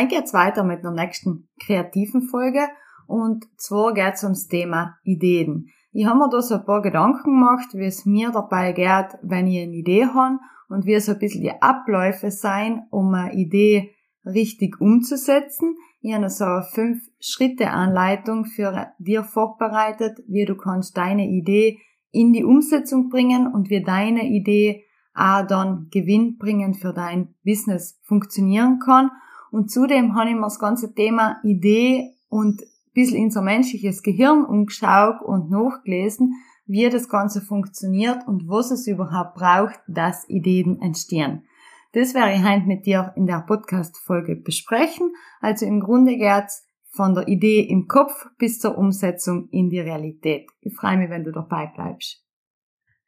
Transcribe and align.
Heute 0.00 0.16
geht's 0.16 0.32
weiter 0.32 0.64
mit 0.64 0.82
der 0.82 0.92
nächsten 0.92 1.50
kreativen 1.62 2.22
Folge 2.22 2.68
und 3.06 3.44
zwar 3.58 3.92
geht's 3.92 4.24
ums 4.24 4.48
Thema 4.48 4.96
Ideen. 5.02 5.66
Ich 5.92 6.06
habe 6.06 6.20
mir 6.20 6.30
da 6.30 6.40
so 6.40 6.54
ein 6.54 6.64
paar 6.64 6.80
Gedanken 6.80 7.34
gemacht, 7.34 7.74
wie 7.74 7.84
es 7.84 8.06
mir 8.06 8.30
dabei 8.30 8.72
geht, 8.72 9.18
wenn 9.20 9.46
ich 9.46 9.60
eine 9.60 9.74
Idee 9.74 10.06
habe 10.06 10.38
und 10.70 10.86
wie 10.86 10.98
so 11.00 11.12
ein 11.12 11.18
bisschen 11.18 11.42
die 11.42 11.60
Abläufe 11.60 12.30
sein, 12.30 12.86
um 12.88 13.12
eine 13.12 13.34
Idee 13.34 13.94
richtig 14.24 14.80
umzusetzen. 14.80 15.76
Ich 16.00 16.14
habe 16.14 16.30
so 16.30 16.44
eine 16.44 16.62
Fünf-Schritte-Anleitung 16.62 18.46
für 18.46 18.94
dir 18.98 19.22
vorbereitet, 19.22 20.20
wie 20.26 20.46
du 20.46 20.56
kannst 20.56 20.96
deine 20.96 21.28
Idee 21.28 21.78
in 22.10 22.32
die 22.32 22.44
Umsetzung 22.44 23.10
bringen 23.10 23.52
und 23.52 23.68
wie 23.68 23.82
deine 23.82 24.24
Idee 24.30 24.82
auch 25.12 25.46
dann 25.46 25.88
Gewinn 25.90 26.38
bringen 26.38 26.72
für 26.72 26.94
dein 26.94 27.34
Business 27.44 28.00
funktionieren 28.04 28.78
kann. 28.78 29.10
Und 29.50 29.70
zudem 29.70 30.14
habe 30.14 30.30
ich 30.30 30.36
mir 30.36 30.42
das 30.42 30.58
ganze 30.58 30.94
Thema 30.94 31.40
Idee 31.42 32.14
und 32.28 32.62
bisschen 32.94 33.18
in 33.18 33.30
so 33.30 33.40
menschliches 33.40 34.02
Gehirn 34.02 34.44
umgeschaut 34.44 35.22
und 35.22 35.50
nachgelesen, 35.50 36.34
wie 36.66 36.88
das 36.88 37.08
Ganze 37.08 37.40
funktioniert 37.40 38.26
und 38.26 38.48
was 38.48 38.70
es 38.70 38.86
überhaupt 38.86 39.34
braucht, 39.34 39.80
dass 39.88 40.28
Ideen 40.28 40.80
entstehen. 40.80 41.44
Das 41.92 42.14
werde 42.14 42.34
ich 42.34 42.44
heute 42.44 42.66
mit 42.66 42.86
dir 42.86 43.12
in 43.16 43.26
der 43.26 43.40
Podcast-Folge 43.40 44.36
besprechen. 44.36 45.12
Also 45.40 45.66
im 45.66 45.80
Grunde 45.80 46.16
geht's 46.16 46.64
von 46.90 47.14
der 47.14 47.26
Idee 47.26 47.60
im 47.60 47.88
Kopf 47.88 48.28
bis 48.38 48.60
zur 48.60 48.78
Umsetzung 48.78 49.48
in 49.50 49.70
die 49.70 49.80
Realität. 49.80 50.48
Ich 50.60 50.74
freue 50.76 50.96
mich, 50.96 51.10
wenn 51.10 51.24
du 51.24 51.32
dabei 51.32 51.66
bleibst. 51.74 52.24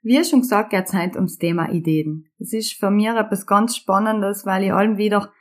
Wie 0.02 0.22
schon 0.24 0.40
gesagt, 0.40 0.70
geht's 0.70 0.92
heute 0.92 1.16
ums 1.16 1.38
Thema 1.38 1.70
Ideen. 1.70 2.26
Das 2.40 2.52
ist 2.52 2.72
für 2.72 2.90
mich 2.90 3.06
etwas 3.06 3.46
ganz 3.46 3.76
Spannendes, 3.76 4.44
weil 4.44 4.64
ich 4.64 4.72
allem 4.72 4.96
wieder 4.96 5.32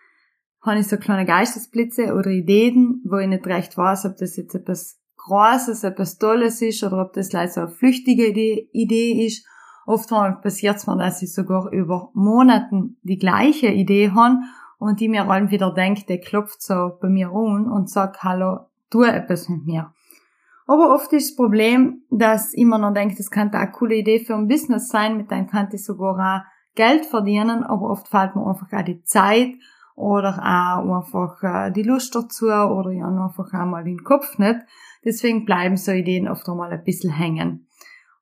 habe 0.62 0.80
ich 0.80 0.88
so 0.88 0.98
kleine 0.98 1.26
Geistesblitze 1.26 2.14
oder 2.14 2.30
Ideen, 2.30 3.02
wo 3.06 3.18
ich 3.18 3.28
nicht 3.28 3.48
recht 3.48 3.78
weiß, 3.78 4.06
ob 4.06 4.18
das 4.18 4.38
jetzt 4.38 4.56
etwas 4.56 5.00
Großes, 5.18 5.84
etwas 5.84 6.18
Tolles 6.18 6.62
ist 6.62 6.84
oder 6.84 7.02
ob 7.02 7.14
das 7.14 7.32
leider 7.32 7.52
so 7.52 7.62
eine 7.62 7.70
flüchtige 7.70 8.28
Idee 8.28 9.26
ist. 9.26 9.46
Oftmals 9.86 10.42
passiert 10.42 10.78
es 10.78 10.88
mir, 10.88 10.98
dass 10.98 11.22
ich 11.22 11.34
sogar 11.34 11.72
über 11.72 12.10
Monaten 12.14 12.98
die 13.02 13.18
gleiche 13.18 13.68
Idee 13.68 14.12
habe 14.12 14.38
und 14.78 15.00
die 15.00 15.10
mir 15.10 15.28
allem 15.28 15.52
wieder 15.52 15.74
denkt, 15.74 16.10
der 16.10 16.20
klopft 16.20 16.62
so 16.62 16.98
bei 17.02 17.10
mir 17.10 17.30
an 17.30 17.70
und 17.70 17.90
sagt, 17.90 18.24
hallo, 18.24 18.68
tu 18.90 19.04
etwas 19.04 19.50
mit 19.50 19.66
mir. 19.66 19.94
Aber 20.68 20.94
oft 20.94 21.12
ist 21.14 21.32
das 21.32 21.36
Problem, 21.36 22.04
dass 22.10 22.54
ich 22.54 22.62
immer 22.62 22.78
noch 22.78 22.94
denke, 22.94 23.16
das 23.16 23.32
könnte 23.32 23.58
eine 23.58 23.72
coole 23.72 23.96
Idee 23.96 24.20
für 24.20 24.36
ein 24.36 24.48
Business 24.48 24.90
sein, 24.90 25.18
mit 25.18 25.30
dem 25.30 25.48
könnte 25.48 25.76
ich 25.76 25.84
sogar 25.84 26.16
auch 26.18 26.46
Geld 26.76 27.06
verdienen, 27.06 27.64
aber 27.64 27.90
oft 27.90 28.08
fällt 28.08 28.36
mir 28.36 28.48
einfach 28.48 28.72
auch 28.72 28.86
die 28.86 29.04
Zeit 29.04 29.54
oder 29.96 30.38
auch 30.40 31.02
einfach 31.02 31.44
äh, 31.44 31.72
die 31.72 31.84
Lust 31.84 32.16
dazu 32.16 32.46
oder 32.48 32.92
ja 32.92 33.08
einfach 33.08 33.54
einmal 33.54 33.84
den 33.84 34.04
Kopf 34.04 34.38
nicht. 34.38 34.60
Deswegen 35.04 35.46
bleiben 35.46 35.78
so 35.78 35.92
Ideen 35.92 36.28
oft 36.28 36.48
einmal 36.48 36.72
ein 36.72 36.84
bisschen 36.84 37.12
hängen. 37.12 37.68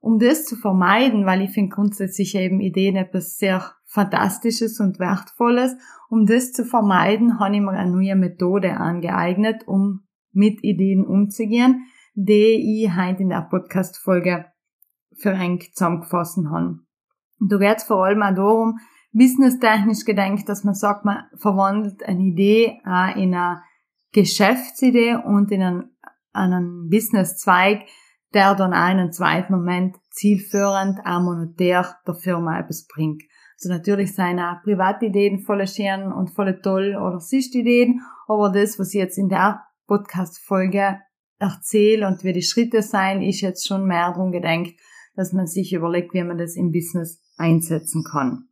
Um 0.02 0.18
das 0.18 0.46
zu 0.46 0.56
vermeiden, 0.56 1.26
weil 1.26 1.42
ich 1.42 1.52
finde 1.52 1.76
grundsätzlich 1.76 2.36
eben 2.36 2.62
Ideen 2.62 2.96
etwas 2.96 3.38
sehr 3.38 3.74
Fantastisches 3.86 4.80
und 4.80 5.00
Wertvolles, 5.00 5.76
um 6.10 6.26
das 6.26 6.54
zu 6.54 6.64
vermeiden, 6.64 7.40
habe 7.40 7.56
ich 7.56 7.62
mir 7.62 7.72
eine 7.72 7.92
neue 7.92 8.16
Methode 8.16 8.78
angeeignet, 8.78 9.68
um 9.68 10.02
mit 10.32 10.64
Ideen 10.64 11.06
umzugehen, 11.06 11.88
die 12.14 12.84
ich 12.86 12.96
heute 12.96 13.24
in 13.24 13.30
der 13.30 13.48
Podcast-Folge 13.50 14.46
für 15.18 15.32
eng 15.32 15.60
zusammengefasst 15.74 16.38
habe. 16.50 16.80
Da 17.40 17.58
geht 17.58 17.78
es 17.78 17.84
vor 17.84 18.06
allem 18.06 18.22
auch 18.22 18.36
darum, 18.36 18.80
businesstechnisch 19.12 20.06
gedenkt, 20.06 20.48
dass 20.50 20.64
man 20.64 20.76
sagt, 20.76 21.06
man 21.06 21.24
verwandelt 21.36 22.04
eine 22.04 22.22
Idee 22.22 22.80
auch 22.86 23.16
in 23.16 23.34
eine 23.34 23.62
Geschäftsidee 24.12 25.16
und 25.16 25.52
in 25.52 25.62
einen, 25.62 25.98
einen 26.34 26.90
Businesszweig, 26.90 27.82
der 28.34 28.56
dann 28.56 28.74
auch 28.74 28.92
in 28.92 29.00
einem 29.00 29.12
zweiten 29.12 29.54
Moment 29.54 29.98
zielführend, 30.12 31.00
auch 31.06 31.22
monetär 31.22 31.96
der 32.06 32.14
Firma 32.16 32.60
etwas 32.60 32.88
bringt. 32.88 33.24
Also 33.56 33.70
natürlich 33.70 34.16
sind 34.16 34.40
auch 34.40 34.62
Privatideen 34.64 35.40
voll 35.40 35.68
schön 35.68 36.12
und 36.12 36.30
voll 36.30 36.62
toll 36.62 36.96
oder 36.96 37.20
Sichtideen, 37.20 38.02
aber 38.28 38.52
das, 38.52 38.80
was 38.80 38.94
ich 38.94 39.00
jetzt 39.00 39.18
in 39.18 39.30
der 39.30 39.64
Podcast-Folge 39.88 41.00
erzähle 41.40 42.08
und 42.08 42.24
wie 42.24 42.34
die 42.34 42.42
Schritte 42.42 42.82
sein, 42.82 43.22
ist 43.22 43.42
jetzt 43.42 43.68
schon 43.68 43.86
mehr 43.86 44.12
darum 44.12 44.32
gedenkt, 44.32 44.80
dass 45.16 45.34
man 45.34 45.48
sich 45.48 45.74
überlegt, 45.74 46.14
wie 46.14 46.24
man 46.24 46.38
das 46.38 46.56
im 46.56 46.72
Business 46.72 47.22
einsetzen 47.38 48.04
kann. 48.04 48.49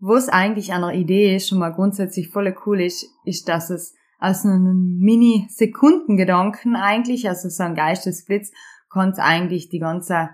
Was 0.00 0.30
eigentlich 0.30 0.72
an 0.72 0.80
der 0.80 0.94
Idee 0.94 1.38
schon 1.40 1.58
mal 1.58 1.74
grundsätzlich 1.74 2.30
voll 2.30 2.56
cool 2.64 2.80
ist, 2.80 3.06
ist, 3.24 3.48
dass 3.48 3.68
es 3.68 3.94
aus 4.18 4.44
einem 4.46 4.98
Mini-Sekundengedanken 4.98 6.74
eigentlich, 6.74 7.28
also 7.28 7.50
so 7.50 7.62
ein 7.62 7.74
Geistesblitz, 7.74 8.50
kann 8.90 9.10
es 9.10 9.18
eigentlich 9.18 9.68
die 9.68 9.78
ganze, 9.78 10.30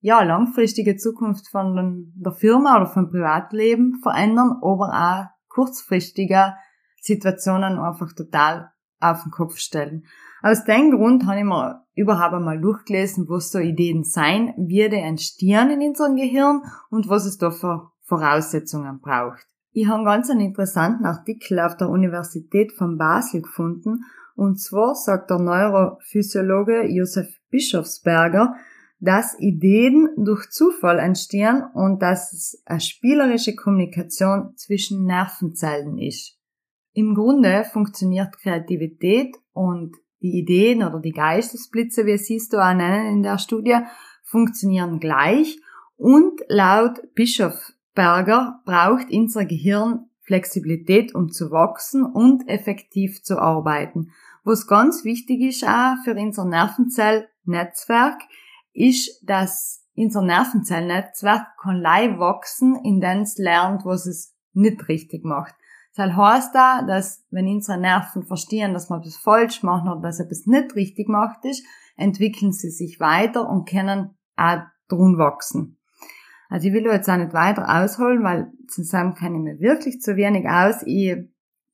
ja, 0.00 0.22
langfristige 0.22 0.96
Zukunft 0.96 1.48
von 1.48 2.12
der 2.16 2.32
Firma 2.32 2.76
oder 2.76 2.86
vom 2.86 3.10
Privatleben 3.10 3.98
verändern, 4.02 4.58
aber 4.62 4.92
auch 4.92 5.24
kurzfristige 5.48 6.54
Situationen 7.00 7.78
einfach 7.78 8.12
total 8.12 8.72
auf 9.00 9.22
den 9.22 9.32
Kopf 9.32 9.56
stellen. 9.56 10.04
Aus 10.42 10.64
dem 10.64 10.90
Grund 10.90 11.26
habe 11.26 11.38
ich 11.38 11.44
mir 11.44 11.84
überhaupt 11.94 12.34
einmal 12.34 12.60
durchgelesen, 12.60 13.26
was 13.28 13.50
so 13.50 13.58
Ideen 13.58 14.04
sein, 14.04 14.54
wie 14.56 14.88
die 14.88 14.96
entstehen 14.96 15.70
in 15.70 15.80
unserem 15.88 16.16
Gehirn 16.16 16.62
und 16.90 17.08
was 17.08 17.24
es 17.24 17.38
da 17.38 17.50
für 17.50 17.90
Voraussetzungen 18.08 19.00
braucht. 19.00 19.46
Ich 19.72 19.86
habe 19.86 20.04
ganz 20.04 20.30
einen 20.30 20.40
interessanten 20.40 21.04
Artikel 21.04 21.60
auf 21.60 21.76
der 21.76 21.90
Universität 21.90 22.72
von 22.72 22.96
Basel 22.98 23.42
gefunden, 23.42 24.04
und 24.34 24.60
zwar 24.60 24.94
sagt 24.94 25.30
der 25.30 25.38
Neurophysiologe 25.38 26.86
Josef 26.88 27.28
Bischofsberger, 27.50 28.54
dass 29.00 29.38
Ideen 29.38 30.08
durch 30.16 30.50
Zufall 30.50 30.98
entstehen 30.98 31.62
und 31.74 32.02
dass 32.02 32.32
es 32.32 32.62
eine 32.64 32.80
spielerische 32.80 33.54
Kommunikation 33.54 34.56
zwischen 34.56 35.04
Nervenzellen 35.04 35.98
ist. 35.98 36.36
Im 36.92 37.14
Grunde 37.14 37.64
funktioniert 37.64 38.38
Kreativität 38.38 39.36
und 39.52 39.96
die 40.20 40.38
Ideen 40.38 40.82
oder 40.82 41.00
die 41.00 41.12
Geistesblitze, 41.12 42.06
wie 42.06 42.18
siehst 42.18 42.52
du 42.52 42.58
auch 42.58 42.74
nennen 42.74 43.06
in 43.06 43.22
der 43.22 43.38
Studie, 43.38 43.78
funktionieren 44.24 44.98
gleich 44.98 45.60
und 45.96 46.40
laut 46.48 47.00
Bischof 47.14 47.72
Berger 47.98 48.60
braucht 48.64 49.10
unser 49.10 49.44
Gehirn 49.44 50.08
Flexibilität, 50.20 51.16
um 51.16 51.32
zu 51.32 51.50
wachsen 51.50 52.04
und 52.04 52.48
effektiv 52.48 53.24
zu 53.24 53.40
arbeiten. 53.40 54.12
Was 54.44 54.68
ganz 54.68 55.02
wichtig 55.02 55.40
ist 55.40 55.66
auch 55.66 55.96
für 56.04 56.14
unser 56.14 56.44
Nervenzellnetzwerk, 56.44 58.20
ist, 58.72 59.20
dass 59.28 59.84
unser 59.96 60.22
Nervenzellnetzwerk 60.22 61.44
kann 61.60 61.80
live 61.80 62.20
wachsen, 62.20 62.78
indem 62.84 63.22
es 63.22 63.36
lernt, 63.36 63.84
was 63.84 64.06
es 64.06 64.32
nicht 64.52 64.86
richtig 64.86 65.24
macht. 65.24 65.56
Das 65.96 66.14
heißt 66.14 66.54
da, 66.54 66.82
dass 66.82 67.26
wenn 67.30 67.48
unsere 67.48 67.80
Nerven 67.80 68.22
verstehen, 68.22 68.74
dass 68.74 68.88
wir 68.90 68.98
etwas 68.98 69.16
falsch 69.16 69.64
machen 69.64 69.88
oder 69.88 70.02
dass 70.02 70.20
etwas 70.20 70.46
nicht 70.46 70.76
richtig 70.76 71.08
macht 71.08 71.44
ist, 71.44 71.66
entwickeln 71.96 72.52
sie 72.52 72.70
sich 72.70 73.00
weiter 73.00 73.50
und 73.50 73.68
können 73.68 74.16
auch 74.36 74.60
drum 74.86 75.18
wachsen. 75.18 75.77
Also 76.48 76.68
ich 76.68 76.74
will 76.74 76.84
jetzt 76.84 77.08
auch 77.08 77.16
nicht 77.16 77.34
weiter 77.34 77.82
ausholen, 77.82 78.22
weil 78.22 78.50
zusammen 78.68 79.14
kenne 79.14 79.36
ich 79.36 79.42
mir 79.42 79.60
wirklich 79.60 80.00
zu 80.00 80.16
wenig 80.16 80.48
aus. 80.48 80.82
Ich 80.84 81.14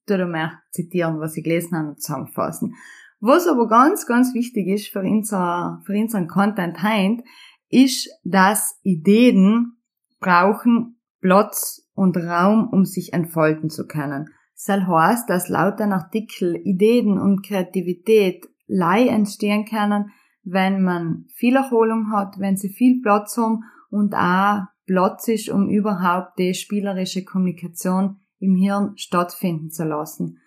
tue 0.07 0.27
mehr 0.27 0.61
zitieren, 0.71 1.21
was 1.21 1.37
ich 1.37 1.45
gelesen 1.45 1.79
habe 1.79 1.89
und 1.91 2.03
zusammenfassen. 2.03 2.75
Was 3.21 3.47
aber 3.47 3.69
ganz, 3.69 4.07
ganz 4.07 4.35
wichtig 4.35 4.67
ist 4.67 4.89
für, 4.89 5.01
unser, 5.01 5.81
für 5.87 5.95
unseren 5.95 6.29
Content 6.29 6.83
heint, 6.83 7.23
ist, 7.71 8.11
dass 8.25 8.79
Ideen 8.83 9.77
brauchen 10.21 10.99
Platz 11.21 11.89
und 11.95 12.17
Raum, 12.17 12.69
um 12.71 12.85
sich 12.85 13.13
entfalten 13.13 13.71
zu 13.71 13.87
können. 13.87 14.29
Das 14.67 14.87
heißt, 14.87 15.31
dass 15.31 15.49
laut 15.49 15.79
den 15.79 15.93
Artikel 15.93 16.57
Ideen 16.57 17.19
und 17.19 17.47
Kreativität 17.47 18.47
lei 18.67 19.07
entstehen 19.07 19.65
können, 19.65 20.11
wenn 20.43 20.83
man 20.83 21.27
viel 21.35 21.57
Erholung 21.57 22.13
hat, 22.13 22.39
wenn 22.39 22.57
sie 22.57 22.69
viel 22.69 23.01
Platz 23.01 23.37
haben 23.37 23.65
und 23.95 24.13
auch 24.15 24.65
Platz 24.87 25.29
ist, 25.29 25.49
um 25.49 25.69
überhaupt 25.69 26.37
die 26.39 26.53
spielerische 26.53 27.25
Kommunikation 27.25 28.19
im 28.41 28.57
Hirn 28.57 28.97
stattfinden 28.97 29.71
zu 29.71 29.85
lassen. 29.85 30.41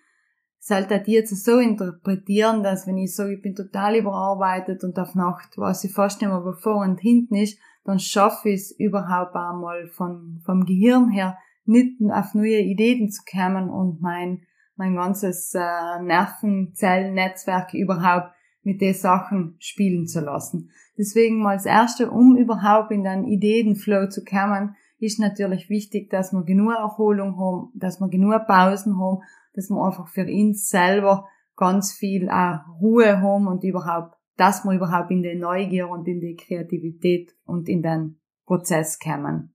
Sollte 0.58 1.00
die 1.00 1.12
jetzt 1.12 1.34
so 1.44 1.58
interpretieren, 1.58 2.62
dass 2.62 2.86
wenn 2.86 2.98
ich 2.98 3.16
sage, 3.16 3.36
ich 3.36 3.42
bin 3.42 3.54
total 3.54 3.96
überarbeitet 3.96 4.84
und 4.84 4.98
auf 4.98 5.14
Nacht 5.14 5.56
weiß 5.56 5.84
ich 5.84 5.94
fast 5.94 6.20
nicht 6.20 6.30
mehr, 6.30 6.44
wo 6.44 6.52
vor 6.52 6.82
und 6.82 7.00
hinten 7.00 7.36
ist, 7.36 7.58
dann 7.84 7.98
schaffe 7.98 8.50
ich 8.50 8.60
es 8.60 8.78
überhaupt 8.78 9.34
einmal 9.34 9.88
von, 9.88 10.42
vom 10.44 10.66
Gehirn 10.66 11.08
her 11.08 11.38
nicht 11.64 11.96
auf 12.10 12.34
neue 12.34 12.60
Ideen 12.60 13.10
zu 13.10 13.22
kommen 13.30 13.70
und 13.70 14.02
mein, 14.02 14.42
mein 14.76 14.94
ganzes 14.94 15.54
äh, 15.54 16.02
Nervenzellnetzwerk 16.02 17.72
überhaupt 17.72 18.30
mit 18.62 18.80
den 18.80 18.94
Sachen 18.94 19.56
spielen 19.58 20.06
zu 20.06 20.20
lassen. 20.20 20.70
Deswegen 20.96 21.38
mal 21.38 21.52
als 21.52 21.66
erste, 21.66 22.10
um 22.10 22.36
überhaupt 22.36 22.90
in 22.90 23.04
den 23.04 23.24
Ideenflow 23.24 24.08
zu 24.08 24.24
kommen, 24.24 24.74
ist 24.98 25.20
natürlich 25.20 25.70
wichtig, 25.70 26.10
dass 26.10 26.32
wir 26.32 26.42
genug 26.42 26.72
Erholung 26.72 27.38
haben, 27.38 27.70
dass 27.74 28.00
wir 28.00 28.08
genug 28.08 28.46
Pausen 28.46 28.98
haben, 28.98 29.22
dass 29.54 29.70
wir 29.70 29.82
einfach 29.82 30.08
für 30.08 30.26
uns 30.26 30.68
selber 30.68 31.28
ganz 31.56 31.92
viel 31.92 32.28
auch 32.28 32.60
Ruhe 32.80 33.20
haben 33.20 33.46
und 33.46 33.64
überhaupt, 33.64 34.16
dass 34.36 34.64
wir 34.64 34.72
überhaupt 34.72 35.10
in 35.10 35.22
die 35.22 35.34
Neugier 35.34 35.88
und 35.88 36.06
in 36.08 36.20
die 36.20 36.36
Kreativität 36.36 37.34
und 37.44 37.68
in 37.68 37.82
den 37.82 38.20
Prozess 38.44 38.98
kommen. 38.98 39.54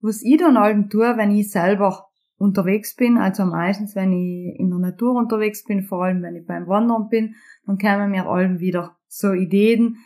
Was 0.00 0.22
ich 0.22 0.38
dann 0.38 0.56
allem 0.56 0.88
tue, 0.88 1.16
wenn 1.16 1.30
ich 1.30 1.50
selber 1.50 2.08
unterwegs 2.42 2.96
bin, 2.96 3.18
also 3.18 3.44
meistens, 3.44 3.94
wenn 3.94 4.12
ich 4.12 4.58
in 4.58 4.68
der 4.68 4.80
Natur 4.80 5.14
unterwegs 5.14 5.64
bin, 5.64 5.84
vor 5.84 6.04
allem 6.04 6.22
wenn 6.22 6.34
ich 6.34 6.44
beim 6.44 6.66
Wandern 6.66 7.08
bin, 7.08 7.36
dann 7.66 7.78
kommen 7.78 8.10
mir 8.10 8.26
allem 8.26 8.58
wieder 8.58 8.96
so 9.06 9.32
Ideen, 9.32 9.98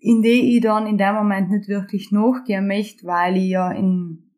in 0.00 0.22
die 0.22 0.56
ich 0.56 0.62
dann 0.62 0.86
in 0.86 0.96
dem 0.96 1.14
Moment 1.14 1.50
nicht 1.50 1.68
wirklich 1.68 2.10
nachgehen 2.10 2.66
möchte, 2.66 3.06
weil 3.06 3.36
ich 3.36 3.50
ja 3.50 3.70
in, 3.70 4.30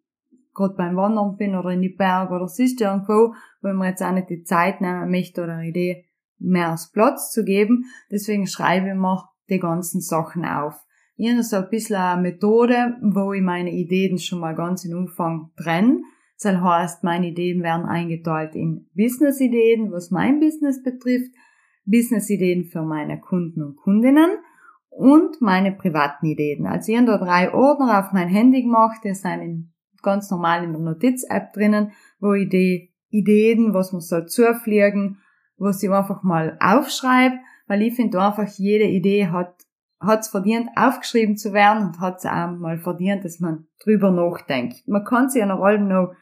gerade 0.54 0.74
beim 0.74 0.96
Wandern 0.96 1.36
bin 1.36 1.54
oder 1.54 1.70
in 1.70 1.82
die 1.82 1.94
Berge 1.96 2.34
oder 2.34 2.48
sonst 2.48 2.80
irgendwo, 2.80 3.34
wo 3.62 3.68
ich 3.68 3.74
mir 3.74 3.88
jetzt 3.88 4.02
auch 4.02 4.12
nicht 4.12 4.30
die 4.30 4.42
Zeit 4.42 4.80
nehmen 4.80 5.10
möchte 5.10 5.44
oder 5.44 5.62
Idee 5.62 6.04
mehr 6.38 6.70
als 6.70 6.90
Platz 6.90 7.30
zu 7.30 7.44
geben. 7.44 7.84
Deswegen 8.10 8.48
schreibe 8.48 8.88
ich 8.88 8.94
mir 8.94 9.28
die 9.48 9.60
ganzen 9.60 10.00
Sachen 10.00 10.44
auf. 10.44 10.74
Ich 11.16 11.30
habe 11.30 11.42
so 11.42 11.56
ein 11.56 11.70
bisschen 11.70 11.96
eine 11.96 12.22
Methode, 12.22 12.96
wo 13.02 13.32
ich 13.32 13.42
meine 13.42 13.70
Ideen 13.70 14.18
schon 14.18 14.40
mal 14.40 14.54
ganz 14.54 14.84
in 14.84 14.94
Umfang 14.94 15.50
trenne. 15.56 16.00
Das 16.40 16.56
heißt, 16.56 17.04
meine 17.04 17.28
Ideen 17.28 17.62
werden 17.62 17.86
eingeteilt 17.86 18.54
in 18.54 18.88
Business-Ideen, 18.94 19.90
was 19.90 20.10
mein 20.10 20.38
Business 20.38 20.82
betrifft, 20.82 21.32
Business-Ideen 21.84 22.64
für 22.64 22.82
meine 22.82 23.20
Kunden 23.20 23.62
und 23.62 23.76
Kundinnen 23.76 24.30
und 24.90 25.40
meine 25.40 25.72
privaten 25.72 26.26
Ideen. 26.26 26.66
Also 26.66 26.92
ich 26.92 26.98
habe 26.98 27.06
da 27.06 27.18
drei 27.18 27.52
Ordner 27.52 27.98
auf 27.98 28.12
mein 28.12 28.28
Handy 28.28 28.62
gemacht, 28.62 29.00
die 29.04 29.14
sind 29.14 29.72
ganz 30.02 30.30
normal 30.30 30.64
in 30.64 30.72
der 30.72 30.80
Notiz-App 30.80 31.52
drinnen, 31.52 31.92
wo 32.20 32.34
ich 32.34 32.48
die 32.48 32.92
Ideen, 33.10 33.74
was 33.74 33.92
man 33.92 34.00
so 34.00 34.20
zufliegen, 34.20 35.18
was 35.56 35.82
ich 35.82 35.90
einfach 35.90 36.22
mal 36.22 36.56
aufschreibe, 36.60 37.36
weil 37.66 37.82
ich 37.82 37.94
finde 37.94 38.20
einfach, 38.20 38.46
jede 38.58 38.84
Idee 38.84 39.28
hat 39.28 39.54
hat's 40.00 40.28
verdient, 40.28 40.68
aufgeschrieben 40.76 41.36
zu 41.36 41.52
werden 41.52 41.88
und 41.88 42.00
hat's 42.00 42.24
auch 42.24 42.50
mal 42.52 42.78
verdient, 42.78 43.24
dass 43.24 43.40
man 43.40 43.66
drüber 43.82 44.10
nachdenkt. 44.10 44.86
Man 44.86 45.04
kann 45.04 45.28
sie 45.28 45.40
ja 45.40 45.46
noch 45.46 45.60
allem 45.60 45.88
noch 45.88 46.14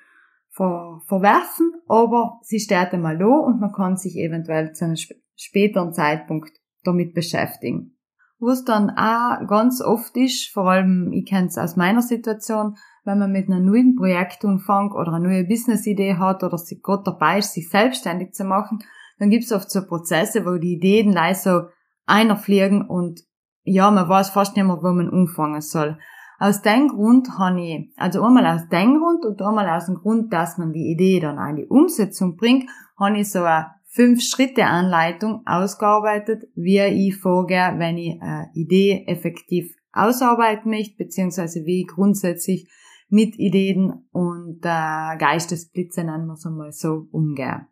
ver 0.57 1.03
verwerfen, 1.07 1.73
aber 1.87 2.41
sie 2.43 2.59
steht 2.59 2.93
einmal 2.93 3.19
da 3.19 3.27
und 3.27 3.61
man 3.61 3.73
kann 3.73 3.97
sich 3.97 4.17
eventuell 4.17 4.73
zu 4.73 4.87
einem 4.87 4.97
späteren 5.37 5.93
Zeitpunkt 5.93 6.53
damit 6.83 7.15
beschäftigen. 7.15 7.93
Was 8.39 8.65
dann 8.65 8.91
auch 8.91 9.47
ganz 9.47 9.81
oft 9.81 10.17
ist, 10.17 10.53
vor 10.53 10.71
allem, 10.71 11.13
ich 11.13 11.27
kenne 11.27 11.47
es 11.47 11.59
aus 11.59 11.77
meiner 11.77 12.03
Situation, 12.03 12.77
wenn 13.05 13.19
man 13.19 13.33
mit 13.33 13.49
einer 13.49 13.61
neuen 13.61 13.97
Projekt 13.97 14.45
anfängt 14.45 14.93
oder 14.93 15.13
eine 15.13 15.27
neue 15.27 15.45
Business-Idee 15.45 16.17
hat 16.17 16.43
oder 16.43 16.59
sich 16.59 16.83
gerade 16.83 17.05
dabei 17.05 17.39
ist, 17.39 17.53
sich 17.53 17.71
selbstständig 17.71 18.33
zu 18.33 18.45
machen, 18.45 18.81
dann 19.19 19.31
gibt 19.31 19.45
es 19.45 19.53
oft 19.53 19.71
so 19.71 19.87
Prozesse, 19.87 20.45
wo 20.45 20.59
die 20.59 20.75
Ideen 20.75 21.13
leicht 21.13 21.41
so 21.41 21.63
einer 22.05 22.37
fliegen 22.37 22.87
und 22.87 23.21
ja, 23.63 23.91
man 23.91 24.09
weiß 24.09 24.31
fast 24.31 24.57
nicht 24.57 24.67
mehr, 24.67 24.83
wo 24.83 24.93
man 24.93 25.11
anfangen 25.11 25.61
soll. 25.61 25.99
Aus 26.39 26.63
dem 26.63 26.89
Grund 26.89 27.39
habe 27.39 27.61
ich, 27.61 27.93
also 27.97 28.23
einmal 28.23 28.47
aus 28.47 28.69
dem 28.69 28.99
Grund 28.99 29.25
und 29.25 29.41
einmal 29.41 29.69
aus 29.71 29.87
dem 29.87 29.95
Grund, 29.95 30.33
dass 30.33 30.59
man 30.59 30.73
die 30.73 30.91
Idee 30.91 31.21
dann 31.21 31.39
in 31.51 31.57
die 31.57 31.67
Umsetzung 31.67 32.37
bringt, 32.37 32.69
habe 32.99 33.19
ich 33.19 33.31
so 33.31 33.43
eine 33.43 33.75
Fünf-Schritte-Anleitung 33.89 35.47
ausgearbeitet, 35.47 36.45
wie 36.55 36.79
ich 36.79 37.17
vorgehe, 37.17 37.75
wenn 37.79 37.97
ich 37.97 38.21
eine 38.21 38.51
Idee 38.53 39.05
effektiv 39.07 39.75
ausarbeiten 39.93 40.71
möchte, 40.71 40.97
beziehungsweise 40.99 41.65
wie 41.65 41.83
ich 41.83 41.87
grundsätzlich 41.87 42.69
mit 43.09 43.39
Ideen 43.39 44.07
und 44.13 44.59
äh, 44.63 45.17
Geistesblitze, 45.17 46.05
nennen 46.05 46.27
wir 46.27 46.35
es 46.35 46.45
einmal 46.45 46.73
so, 46.73 47.07
umgehe. 47.11 47.67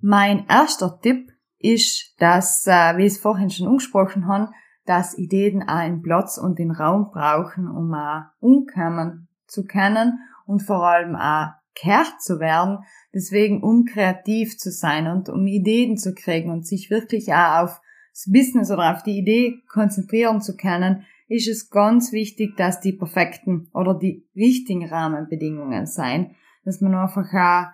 Mein 0.00 0.46
erster 0.48 0.98
Tipp 1.00 1.30
ist, 1.58 2.14
dass, 2.18 2.66
äh, 2.66 2.96
wie 2.96 3.06
ich 3.06 3.14
es 3.14 3.18
vorhin 3.18 3.50
schon 3.50 3.68
angesprochen 3.68 4.26
habe, 4.26 4.50
dass 4.86 5.16
Ideen 5.16 5.62
auch 5.62 5.76
einen 5.76 6.02
Platz 6.02 6.38
und 6.38 6.58
den 6.58 6.70
Raum 6.70 7.10
brauchen, 7.10 7.68
um 7.68 7.94
auch 7.94 8.22
umkommen 8.40 9.28
zu 9.46 9.64
können 9.64 10.18
und 10.46 10.62
vor 10.62 10.86
allem 10.86 11.16
auch 11.16 11.52
gehört 11.80 12.20
zu 12.20 12.38
werden. 12.38 12.78
Deswegen, 13.12 13.62
um 13.62 13.84
kreativ 13.84 14.58
zu 14.58 14.70
sein 14.70 15.06
und 15.06 15.28
um 15.28 15.46
Ideen 15.46 15.96
zu 15.96 16.14
kriegen 16.14 16.50
und 16.50 16.66
sich 16.66 16.90
wirklich 16.90 17.32
auch 17.32 17.62
auf 17.62 17.80
das 18.12 18.30
Business 18.30 18.70
oder 18.70 18.92
auf 18.92 19.02
die 19.02 19.18
Idee 19.18 19.62
konzentrieren 19.68 20.40
zu 20.40 20.56
können, 20.56 21.04
ist 21.28 21.48
es 21.48 21.70
ganz 21.70 22.12
wichtig, 22.12 22.56
dass 22.56 22.80
die 22.80 22.92
perfekten 22.92 23.68
oder 23.72 23.94
die 23.94 24.28
richtigen 24.36 24.86
Rahmenbedingungen 24.86 25.86
sein, 25.86 26.36
dass 26.64 26.80
man 26.80 26.94
einfach 26.94 27.32
auch 27.32 27.72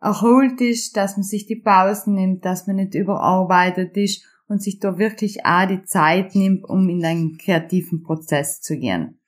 erholt 0.00 0.60
ist, 0.60 0.96
dass 0.96 1.16
man 1.16 1.24
sich 1.24 1.46
die 1.46 1.56
Pausen 1.56 2.14
nimmt, 2.14 2.44
dass 2.44 2.66
man 2.66 2.76
nicht 2.76 2.94
überarbeitet 2.94 3.96
ist 3.96 4.24
und 4.48 4.62
sich 4.62 4.78
da 4.78 4.98
wirklich 4.98 5.44
auch 5.44 5.66
die 5.66 5.84
Zeit 5.84 6.34
nimmt, 6.34 6.64
um 6.64 6.88
in 6.88 7.04
einen 7.04 7.38
kreativen 7.38 8.02
Prozess 8.02 8.60
zu 8.60 8.78
gehen. 8.78 9.18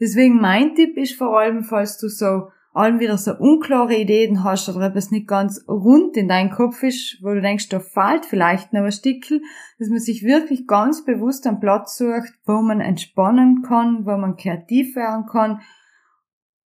Deswegen 0.00 0.40
mein 0.40 0.74
Tipp 0.74 0.96
ist 0.96 1.16
vor 1.16 1.38
allem, 1.38 1.62
falls 1.62 1.98
du 1.98 2.08
so 2.08 2.48
allen 2.74 3.00
wieder 3.00 3.18
so 3.18 3.34
unklare 3.34 3.94
Ideen 3.94 4.44
hast 4.44 4.68
oder 4.68 4.86
etwas 4.86 5.10
nicht 5.10 5.28
ganz 5.28 5.62
rund 5.68 6.16
in 6.16 6.28
deinem 6.28 6.50
Kopf 6.50 6.82
ist, 6.82 7.18
wo 7.22 7.28
du 7.34 7.42
denkst, 7.42 7.68
da 7.68 7.80
fehlt 7.80 8.24
vielleicht 8.24 8.72
noch 8.72 8.82
ein 8.82 8.92
Stückchen, 8.92 9.42
dass 9.78 9.88
man 9.88 9.98
sich 9.98 10.24
wirklich 10.24 10.66
ganz 10.66 11.04
bewusst 11.04 11.46
einen 11.46 11.60
Platz 11.60 11.98
sucht, 11.98 12.32
wo 12.46 12.62
man 12.62 12.80
entspannen 12.80 13.62
kann, 13.62 14.06
wo 14.06 14.16
man 14.16 14.36
kreativ 14.36 14.96
werden 14.96 15.26
kann, 15.26 15.60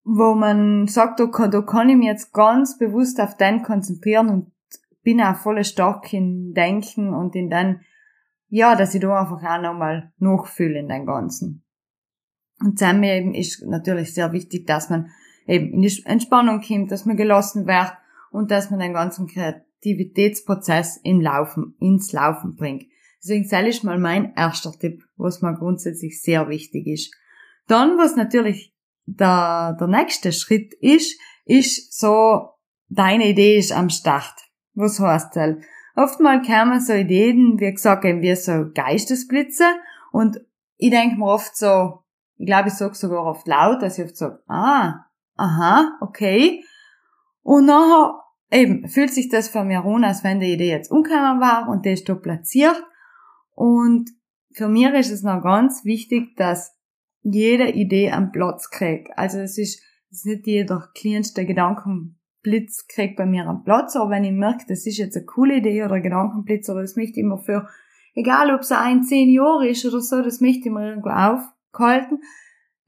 wo 0.05 0.35
man 0.35 0.87
sagt, 0.87 1.19
da 1.19 1.27
kann, 1.27 1.51
da 1.51 1.61
kann 1.63 1.89
ich 1.89 1.97
mich 1.97 2.07
jetzt 2.07 2.33
ganz 2.33 2.79
bewusst 2.79 3.21
auf 3.21 3.37
den 3.37 3.63
konzentrieren 3.63 4.29
und 4.29 4.53
bin 5.03 5.21
auch 5.21 5.37
voll 5.37 5.63
stark 5.65 6.13
in 6.13 6.55
Denken 6.55 7.13
und 7.13 7.35
in 7.35 7.51
den 7.51 7.81
ja, 8.49 8.77
dass 8.77 8.95
ich 8.95 9.01
da 9.01 9.21
einfach 9.21 9.43
auch 9.43 9.63
nochmal 9.63 10.13
nachfühle 10.19 10.79
in 10.79 10.89
den 10.89 11.07
Ganzen. 11.07 11.65
Und 12.61 12.79
zusammen 12.79 13.05
eben 13.05 13.35
ist 13.35 13.63
natürlich 13.67 14.15
sehr 14.15 14.33
wichtig, 14.33 14.67
dass 14.67 14.89
man 14.89 15.11
eben 15.47 15.73
in 15.73 15.83
die 15.83 16.03
Entspannung 16.05 16.61
kommt, 16.61 16.91
dass 16.91 17.05
man 17.05 17.17
gelassen 17.17 17.67
wird 17.67 17.93
und 18.31 18.51
dass 18.51 18.71
man 18.71 18.81
den 18.81 18.93
ganzen 18.93 19.27
Kreativitätsprozess 19.27 20.99
im 21.03 21.21
Laufen, 21.21 21.75
ins 21.81 22.13
Laufen 22.13 22.55
bringt. 22.55 22.85
Deswegen 23.23 23.49
das 23.49 23.67
ist 23.67 23.85
mal 23.85 23.99
mein 23.99 24.33
erster 24.35 24.73
Tipp, 24.73 25.03
was 25.17 25.43
mir 25.43 25.55
grundsätzlich 25.55 26.23
sehr 26.23 26.49
wichtig 26.49 26.87
ist. 26.87 27.15
Dann, 27.67 27.99
was 27.99 28.17
natürlich 28.17 28.75
der, 29.07 29.77
der 29.79 29.89
nächste 29.89 30.33
Schritt 30.33 30.75
ist, 30.81 31.19
ist 31.45 31.99
so, 31.99 32.51
deine 32.89 33.29
Idee 33.29 33.59
ist 33.59 33.73
am 33.73 33.91
Start. 33.91 34.35
Was 34.75 35.01
heißt 35.01 35.35
das? 35.35 35.57
Oftmals 35.97 36.47
kommen 36.47 36.81
so 36.81 36.93
Ideen, 36.93 37.59
wie 37.59 37.73
gesagt, 37.73 38.05
eben 38.05 38.21
wie 38.21 38.37
so 38.37 38.67
Geistesblitze 38.75 39.65
und 40.13 40.41
ich 40.77 40.91
denke 40.91 41.17
mir 41.17 41.27
oft 41.27 41.57
so, 41.57 42.05
Ich 42.37 42.47
glaube, 42.47 42.69
ich 42.69 42.75
sage 42.75 42.95
sogar 42.95 43.25
oft 43.25 43.47
laut, 43.49 43.83
dass 43.83 43.99
ich 43.99 44.05
oft 44.05 44.17
sage, 44.17 44.43
ah, 44.47 45.07
aha, 45.37 45.97
okay. 46.01 46.63
Und 47.43 47.67
nachher 47.67 48.21
eben 48.51 48.89
fühlt 48.89 49.13
sich 49.13 49.29
das 49.31 49.49
für 49.49 49.65
mich 49.65 49.79
an, 49.79 50.05
als 50.05 50.23
wenn 50.23 50.41
die 50.41 50.53
Idee 50.53 50.71
jetzt 50.71 50.91
umgekommen 50.91 51.41
war 51.41 51.69
und 51.69 51.87
die 51.87 51.93
ist 51.93 52.09
da 52.09 52.15
platziert. 52.15 52.83
Und 53.53 54.11
für 54.53 54.69
mich 54.69 54.89
ist 54.93 55.11
es 55.11 55.23
noch 55.23 55.43
ganz 55.43 55.85
wichtig, 55.85 56.37
dass 56.37 56.77
jede 57.23 57.71
Idee 57.71 58.11
einen 58.11 58.33
Platz 58.33 58.71
kriegt. 58.71 59.17
Also 59.17 59.39
es 59.39 59.57
ist, 59.59 59.83
es 60.11 60.19
ist 60.19 60.27
nicht 60.27 60.47
jeder 60.47 60.91
kleinste 60.95 61.47
Gedankenblitz 62.47 62.87
kriegt 62.87 63.17
bei 63.17 63.27
mir 63.27 63.49
einen 63.49 63.65
Platz, 63.65 63.97
aber 63.97 64.11
wenn 64.11 64.25
ich 64.25 64.33
merke, 64.33 64.65
das 64.69 64.87
ist 64.87 64.99
jetzt 64.99 65.17
eine 65.17 65.27
coole 65.27 65.57
Idee 65.57 65.85
oder 65.85 65.95
ein 65.95 66.03
Gedankenblitz 66.03 66.69
oder 66.69 66.83
das 66.83 66.97
möchte 66.97 67.19
ich 67.19 67.25
immer 67.25 67.39
für, 67.39 67.69
egal 68.15 68.55
ob 68.55 68.61
es 68.61 68.73
ein 68.73 69.03
zehn 69.03 69.29
Jahre 69.29 69.69
ist 69.69 69.85
oder 69.85 70.01
so, 70.01 70.23
das 70.23 70.41
möchte 70.41 70.69
ich 70.69 70.75
mir 70.75 70.89
irgendwo 70.89 71.11
aufhalten, 71.11 72.19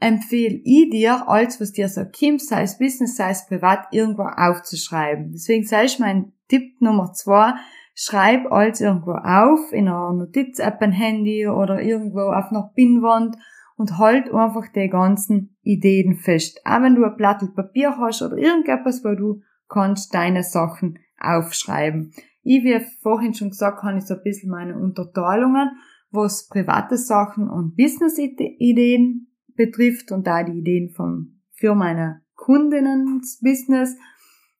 empfehle 0.00 0.60
ich 0.64 0.90
dir, 0.90 1.28
alles, 1.28 1.60
was 1.60 1.72
dir 1.72 1.88
so 1.88 2.02
kommt, 2.04 2.40
sei 2.40 2.62
es 2.62 2.78
Business, 2.78 3.16
sei 3.16 3.30
es 3.30 3.46
privat, 3.46 3.88
irgendwo 3.90 4.22
aufzuschreiben. 4.22 5.32
Deswegen 5.32 5.64
sei 5.64 5.84
ich 5.84 5.98
mein 5.98 6.32
Tipp 6.48 6.80
Nummer 6.80 7.12
zwei, 7.12 7.54
schreib 7.94 8.50
alles 8.52 8.80
irgendwo 8.80 9.12
auf, 9.12 9.72
in 9.72 9.88
einer 9.88 10.12
Notiz-App, 10.12 10.80
ein 10.80 10.92
Handy 10.92 11.48
oder 11.48 11.82
irgendwo 11.82 12.20
auf 12.20 12.52
einer 12.52 12.70
Pinnwand 12.74 13.36
und 13.76 13.98
halt 13.98 14.32
einfach 14.32 14.68
die 14.68 14.88
ganzen 14.88 15.56
Ideen 15.62 16.14
fest. 16.14 16.60
Auch 16.64 16.80
wenn 16.82 16.94
du 16.94 17.04
ein 17.04 17.16
Blatt 17.16 17.42
Papier 17.56 17.96
hast 17.98 18.22
oder 18.22 18.36
irgendetwas, 18.36 19.04
wo 19.04 19.14
du 19.14 19.40
kannst 19.68 20.14
deine 20.14 20.42
Sachen 20.42 20.98
aufschreiben. 21.18 22.12
Ich, 22.42 22.64
wie 22.64 22.80
vorhin 23.02 23.34
schon 23.34 23.50
gesagt, 23.50 23.82
habe 23.82 23.98
ich 23.98 24.04
so 24.04 24.14
ein 24.14 24.22
bisschen 24.22 24.50
meine 24.50 24.78
Unterteilungen, 24.78 25.70
was 26.10 26.48
private 26.48 26.96
Sachen 26.96 27.48
und 27.50 27.76
Business-Ideen 27.76 29.28
betrifft 29.54 30.12
und 30.12 30.26
da 30.26 30.42
die 30.42 30.58
Ideen 30.58 30.90
von, 30.90 31.42
für 31.52 31.74
meine 31.74 32.22
Kundinnen-Business, 32.34 33.96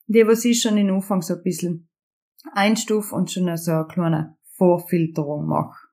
die 0.07 0.27
was 0.27 0.45
ich 0.45 0.61
schon 0.61 0.77
in 0.77 0.91
Anfang 0.91 1.21
so 1.21 1.35
ein 1.35 1.43
bisschen 1.43 1.89
einstuf 2.53 3.11
und 3.11 3.31
schon 3.31 3.55
so 3.57 3.71
eine 3.71 3.87
kleine 3.87 4.37
Vorfilterung 4.57 5.47
mache. 5.47 5.87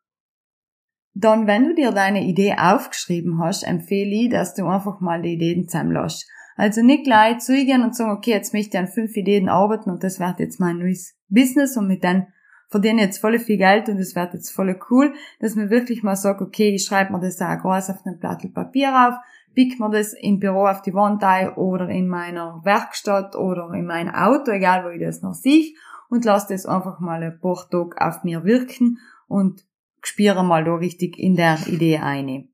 Dann, 1.14 1.46
wenn 1.46 1.64
du 1.64 1.74
dir 1.74 1.92
deine 1.92 2.26
Idee 2.26 2.56
aufgeschrieben 2.58 3.38
hast, 3.38 3.62
empfehle 3.62 4.10
ich, 4.10 4.28
dass 4.28 4.54
du 4.54 4.66
einfach 4.66 5.00
mal 5.00 5.22
die 5.22 5.34
Ideen 5.34 5.66
zusammenlässt. 5.66 6.28
Also 6.56 6.82
nicht 6.82 7.04
gleich 7.04 7.38
zugehen 7.38 7.82
und 7.82 7.94
sagen, 7.94 8.12
okay, 8.12 8.30
jetzt 8.30 8.54
möchte 8.54 8.76
ich 8.76 8.82
an 8.82 8.88
fünf 8.88 9.14
Ideen 9.16 9.48
arbeiten 9.48 9.90
und 9.90 10.02
das 10.02 10.18
wird 10.18 10.40
jetzt 10.40 10.58
mein 10.58 10.78
neues 10.78 11.14
Business 11.28 11.76
und 11.76 11.86
mit 11.86 12.02
denen 12.02 12.28
verdiene 12.68 13.02
jetzt 13.02 13.18
voll 13.18 13.38
viel 13.38 13.58
Geld 13.58 13.88
und 13.88 13.98
es 13.98 14.16
wird 14.16 14.34
jetzt 14.34 14.50
voll 14.50 14.78
cool, 14.90 15.14
dass 15.38 15.54
man 15.54 15.70
wirklich 15.70 16.02
mal 16.02 16.16
sagt, 16.16 16.40
okay, 16.40 16.74
ich 16.74 16.84
schreibe 16.84 17.12
mir 17.12 17.20
das 17.20 17.40
auch 17.40 17.58
groß 17.58 17.90
auf 17.90 18.04
einem 18.04 18.18
Blatt 18.18 18.42
Papier 18.54 18.88
auf, 19.08 19.14
pick 19.54 19.78
mir 19.78 19.90
das 19.90 20.14
im 20.14 20.40
Büro 20.40 20.66
auf 20.66 20.82
die 20.82 20.94
Wand 20.94 21.22
ein 21.22 21.54
oder 21.54 21.88
in 21.88 22.08
meiner 22.08 22.60
Werkstatt 22.64 23.36
oder 23.36 23.72
in 23.74 23.86
meinem 23.86 24.14
Auto, 24.14 24.50
egal 24.50 24.84
wo 24.84 24.88
ich 24.88 25.00
das 25.00 25.22
noch 25.22 25.34
sehe, 25.34 25.74
und 26.08 26.24
lasse 26.24 26.54
das 26.54 26.66
einfach 26.66 27.00
mal 27.00 27.22
ein 27.22 27.38
paar 27.38 27.68
Tage 27.70 28.00
auf 28.00 28.24
mir 28.24 28.44
wirken 28.44 28.98
und 29.28 29.64
spüre 30.02 30.44
mal 30.44 30.64
da 30.64 30.74
richtig 30.74 31.18
in 31.18 31.36
der 31.36 31.58
Idee 31.66 31.98
ein. 31.98 32.48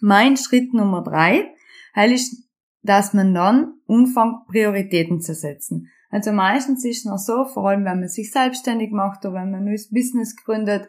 Mein 0.00 0.36
Schritt 0.36 0.72
Nummer 0.72 1.02
drei 1.02 1.52
ist, 1.94 2.45
dass 2.86 3.14
man 3.14 3.34
dann 3.34 3.74
anfängt, 3.88 4.46
Prioritäten 4.48 5.20
zu 5.20 5.34
setzen. 5.34 5.88
Also 6.10 6.32
meistens 6.32 6.84
ist 6.84 6.98
es 6.98 7.04
noch 7.04 7.18
so, 7.18 7.44
vor 7.44 7.68
allem 7.68 7.84
wenn 7.84 8.00
man 8.00 8.08
sich 8.08 8.30
selbstständig 8.30 8.92
macht 8.92 9.24
oder 9.24 9.34
wenn 9.34 9.50
man 9.50 9.60
ein 9.60 9.64
neues 9.66 9.90
Business 9.90 10.36
gründet 10.36 10.88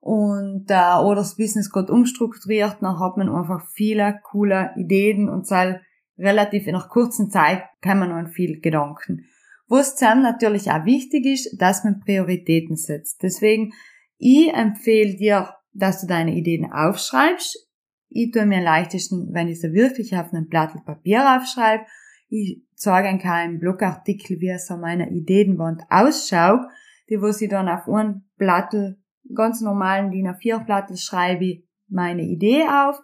und 0.00 0.66
äh, 0.68 0.98
oder 1.02 1.16
das 1.16 1.36
Business 1.36 1.70
gerade 1.70 1.92
umstrukturiert, 1.92 2.78
dann 2.80 2.98
hat 2.98 3.16
man 3.16 3.28
einfach 3.28 3.66
viele 3.72 4.20
coole 4.22 4.72
Ideen 4.76 5.28
und 5.28 5.46
soll 5.46 5.80
relativ 6.18 6.66
in 6.66 6.74
einer 6.74 6.88
kurzen 6.88 7.30
Zeit 7.30 7.62
kann 7.80 7.98
man 7.98 8.12
an 8.12 8.28
viel 8.28 8.60
Gedanken. 8.60 9.26
Wo 9.68 9.76
es 9.76 9.96
dann 9.96 10.22
natürlich 10.22 10.70
auch 10.70 10.84
wichtig 10.84 11.26
ist, 11.26 11.60
dass 11.60 11.84
man 11.84 12.00
Prioritäten 12.00 12.76
setzt. 12.76 13.22
Deswegen, 13.22 13.72
ich 14.16 14.52
empfehle 14.52 15.16
dir, 15.16 15.54
dass 15.72 16.00
du 16.00 16.06
deine 16.06 16.34
Ideen 16.34 16.70
aufschreibst. 16.72 17.65
Ich 18.08 18.30
tue 18.32 18.46
mir 18.46 18.58
am 18.58 18.64
leichtesten, 18.64 19.32
wenn 19.32 19.48
ich 19.48 19.60
sie 19.60 19.72
wirklich 19.72 20.16
auf 20.16 20.32
einem 20.32 20.48
Blatt 20.48 20.72
Papier 20.84 21.36
aufschreibe 21.36 21.84
ich 22.28 22.62
zeige 22.74 23.08
in 23.08 23.18
keinem 23.18 23.58
Blogartikel, 23.58 24.40
wie 24.40 24.56
so 24.58 24.76
meine 24.76 25.10
Ideenwand 25.10 25.82
ausschaut, 25.88 26.60
die 27.08 27.20
wo 27.20 27.30
sie 27.30 27.48
dann 27.48 27.68
auf 27.68 27.88
einem 27.88 28.24
Blattel, 28.36 28.98
ganz 29.34 29.60
normalen 29.60 30.10
DIN 30.10 30.28
A4 30.28 30.64
Blattel 30.64 30.96
schreibe 30.96 31.44
ich 31.44 31.64
meine 31.88 32.22
Idee 32.22 32.62
auf 32.62 33.00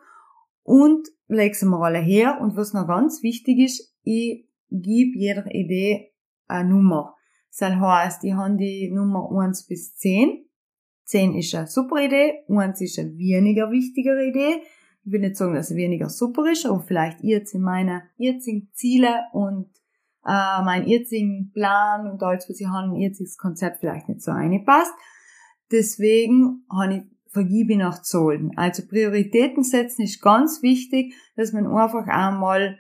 und 0.62 1.08
lege 1.28 1.54
sie 1.54 1.66
mir 1.66 1.80
alle 1.80 2.00
her 2.00 2.38
und 2.40 2.56
was 2.56 2.72
noch 2.72 2.86
ganz 2.86 3.22
wichtig 3.22 3.58
ist, 3.58 3.94
ich 4.02 4.48
gebe 4.70 5.18
jeder 5.18 5.46
Idee 5.46 6.12
eine 6.48 6.70
Nummer. 6.70 7.14
Das 7.56 7.74
heißt, 7.74 8.24
ich 8.24 8.32
habe 8.32 8.56
die 8.56 8.90
Nummer 8.90 9.30
1 9.40 9.66
bis 9.66 9.94
10. 9.96 10.46
10 11.04 11.34
ist 11.34 11.54
eine 11.54 11.66
super 11.66 12.02
Idee, 12.04 12.44
1 12.48 12.80
ist 12.80 12.98
eine 12.98 13.16
weniger 13.16 13.70
wichtigere 13.70 14.26
Idee, 14.26 14.62
ich 15.04 15.12
will 15.12 15.20
nicht 15.20 15.36
sagen, 15.36 15.54
dass 15.54 15.70
es 15.70 15.76
weniger 15.76 16.08
super 16.08 16.50
ist, 16.50 16.66
aber 16.66 16.80
vielleicht 16.80 17.22
jetzt 17.22 17.54
in 17.54 17.62
meine 17.62 18.04
jetzigen 18.16 18.68
Ziele 18.72 19.24
und 19.32 19.66
äh, 20.24 20.62
mein 20.62 20.86
jetzigen 20.86 21.50
Plan 21.52 22.08
und 22.10 22.22
alles, 22.22 22.48
was 22.48 22.60
ich 22.60 22.68
habe, 22.68 22.88
ein 22.88 22.96
jetziges 22.96 23.36
Konzept 23.36 23.78
vielleicht 23.80 24.08
nicht 24.08 24.22
so 24.22 24.30
reinpasst. 24.30 24.92
Deswegen 25.70 26.64
habe 26.70 26.94
ich 26.94 27.02
vergebe 27.32 27.72
ich 27.72 27.78
nach 27.78 28.02
Zahlen. 28.02 28.52
Also 28.56 28.86
Prioritäten 28.86 29.64
setzen 29.64 30.02
ist 30.02 30.20
ganz 30.20 30.62
wichtig, 30.62 31.14
dass 31.34 31.52
man 31.52 31.66
einfach 31.66 32.06
einmal 32.06 32.78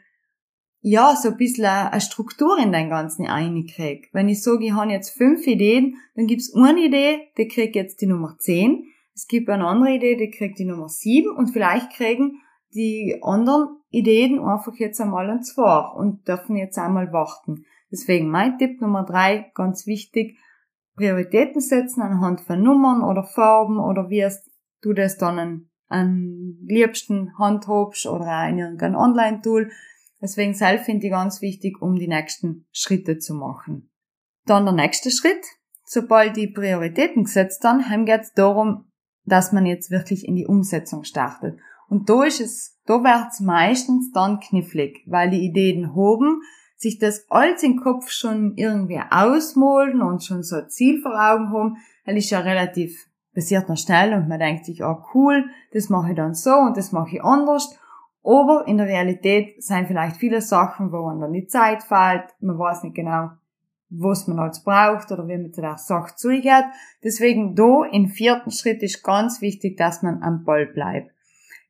ja, 0.82 1.14
so 1.16 1.30
ein 1.30 1.36
bisschen 1.36 1.64
eine 1.64 2.00
Struktur 2.00 2.58
in 2.58 2.72
den 2.72 2.90
Ganzen 2.90 3.24
reinkriegt. 3.24 4.12
Wenn 4.12 4.28
ich 4.28 4.42
sage, 4.42 4.66
ich 4.66 4.72
habe 4.72 4.90
jetzt 4.90 5.16
fünf 5.16 5.46
Ideen, 5.46 5.96
dann 6.16 6.26
gibt's 6.26 6.52
eine 6.54 6.80
Idee, 6.80 7.28
die 7.38 7.46
kriegt 7.46 7.76
jetzt 7.76 8.00
die 8.00 8.06
Nummer 8.06 8.36
zehn. 8.38 8.84
Es 9.14 9.26
gibt 9.26 9.48
eine 9.50 9.66
andere 9.66 9.94
Idee, 9.94 10.16
die 10.16 10.30
kriegt 10.30 10.58
die 10.58 10.64
Nummer 10.64 10.88
7 10.88 11.30
und 11.36 11.48
vielleicht 11.48 11.92
kriegen 11.92 12.40
die 12.74 13.18
anderen 13.22 13.80
Ideen 13.90 14.40
einfach 14.40 14.74
jetzt 14.76 15.00
einmal 15.00 15.28
ein 15.28 15.42
2 15.42 15.94
und 15.94 16.26
dürfen 16.26 16.56
jetzt 16.56 16.78
einmal 16.78 17.12
warten. 17.12 17.64
Deswegen 17.90 18.30
mein 18.30 18.56
Tipp 18.58 18.80
Nummer 18.80 19.04
3, 19.04 19.52
ganz 19.54 19.86
wichtig, 19.86 20.38
Prioritäten 20.96 21.60
setzen 21.60 22.02
anhand 22.02 22.40
von 22.42 22.62
Nummern 22.62 23.02
oder 23.02 23.24
Farben 23.24 23.78
oder 23.78 24.10
wie 24.10 24.26
du 24.82 24.92
das 24.92 25.16
dann 25.16 25.38
an, 25.38 25.70
an 25.88 26.58
liebsten 26.66 27.36
handhabst 27.38 28.06
oder 28.06 28.48
in 28.48 28.58
irgendeinem 28.58 28.96
Online-Tool. 28.96 29.70
Deswegen 30.20 30.54
selbst 30.54 30.86
finde 30.86 31.06
ich 31.06 31.12
ganz 31.12 31.42
wichtig, 31.42 31.80
um 31.80 31.96
die 31.96 32.08
nächsten 32.08 32.66
Schritte 32.72 33.18
zu 33.18 33.34
machen. 33.34 33.90
Dann 34.46 34.64
der 34.64 34.74
nächste 34.74 35.10
Schritt. 35.10 35.44
Sobald 35.84 36.36
die 36.36 36.48
Prioritäten 36.48 37.24
gesetzt 37.24 37.64
haben, 37.64 38.06
geht 38.06 38.20
es 38.22 38.32
darum, 38.32 38.91
dass 39.24 39.52
man 39.52 39.66
jetzt 39.66 39.90
wirklich 39.90 40.26
in 40.26 40.36
die 40.36 40.46
Umsetzung 40.46 41.04
startet. 41.04 41.58
Und 41.88 42.08
da 42.08 42.24
ist 42.24 42.40
es, 42.40 42.80
da 42.86 42.94
wird's 43.02 43.40
meistens 43.40 44.12
dann 44.12 44.40
knifflig, 44.40 45.02
weil 45.06 45.30
die 45.30 45.44
Ideen 45.44 45.94
hoben, 45.94 46.40
sich 46.76 46.98
das 46.98 47.26
alles 47.28 47.62
im 47.62 47.78
Kopf 47.78 48.10
schon 48.10 48.54
irgendwie 48.56 49.00
ausmalen 49.10 50.02
und 50.02 50.24
schon 50.24 50.42
so 50.42 50.56
ein 50.56 50.68
Ziel 50.68 51.00
vor 51.00 51.12
Augen 51.12 51.50
haben, 51.50 51.76
weil 52.04 52.16
ist 52.16 52.30
ja 52.30 52.40
relativ 52.40 53.08
passiert 53.34 53.68
noch 53.68 53.76
schnell 53.76 54.14
und 54.14 54.28
man 54.28 54.38
denkt 54.38 54.66
sich, 54.66 54.82
oh 54.82 54.98
cool, 55.14 55.46
das 55.72 55.88
mache 55.88 56.10
ich 56.10 56.16
dann 56.16 56.34
so 56.34 56.54
und 56.54 56.76
das 56.76 56.92
mache 56.92 57.16
ich 57.16 57.24
anders. 57.24 57.78
Aber 58.24 58.66
in 58.66 58.76
der 58.76 58.86
Realität 58.86 59.62
sind 59.62 59.86
vielleicht 59.86 60.16
viele 60.16 60.40
Sachen, 60.40 60.92
wo 60.92 61.02
man 61.02 61.20
dann 61.20 61.32
die 61.32 61.46
Zeit 61.46 61.82
fällt, 61.82 62.24
man 62.40 62.58
weiß 62.58 62.84
nicht 62.84 62.94
genau, 62.94 63.30
was 63.94 64.26
man 64.26 64.38
als 64.38 64.62
braucht 64.62 65.10
oder 65.12 65.28
wie 65.28 65.36
man 65.36 65.52
zu 65.52 65.60
der 65.60 65.78
Sache 65.78 66.14
zugeht. 66.16 66.64
Deswegen 67.04 67.54
da 67.54 67.84
im 67.90 68.08
vierten 68.08 68.50
Schritt 68.50 68.82
ist 68.82 69.02
ganz 69.02 69.40
wichtig, 69.40 69.76
dass 69.76 70.02
man 70.02 70.22
am 70.22 70.44
Ball 70.44 70.66
bleibt. 70.66 71.10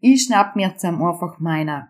Ich 0.01 0.25
schnapp 0.25 0.57
mir 0.57 0.69
jetzt 0.69 0.85
einfach 0.85 1.39
meine 1.39 1.89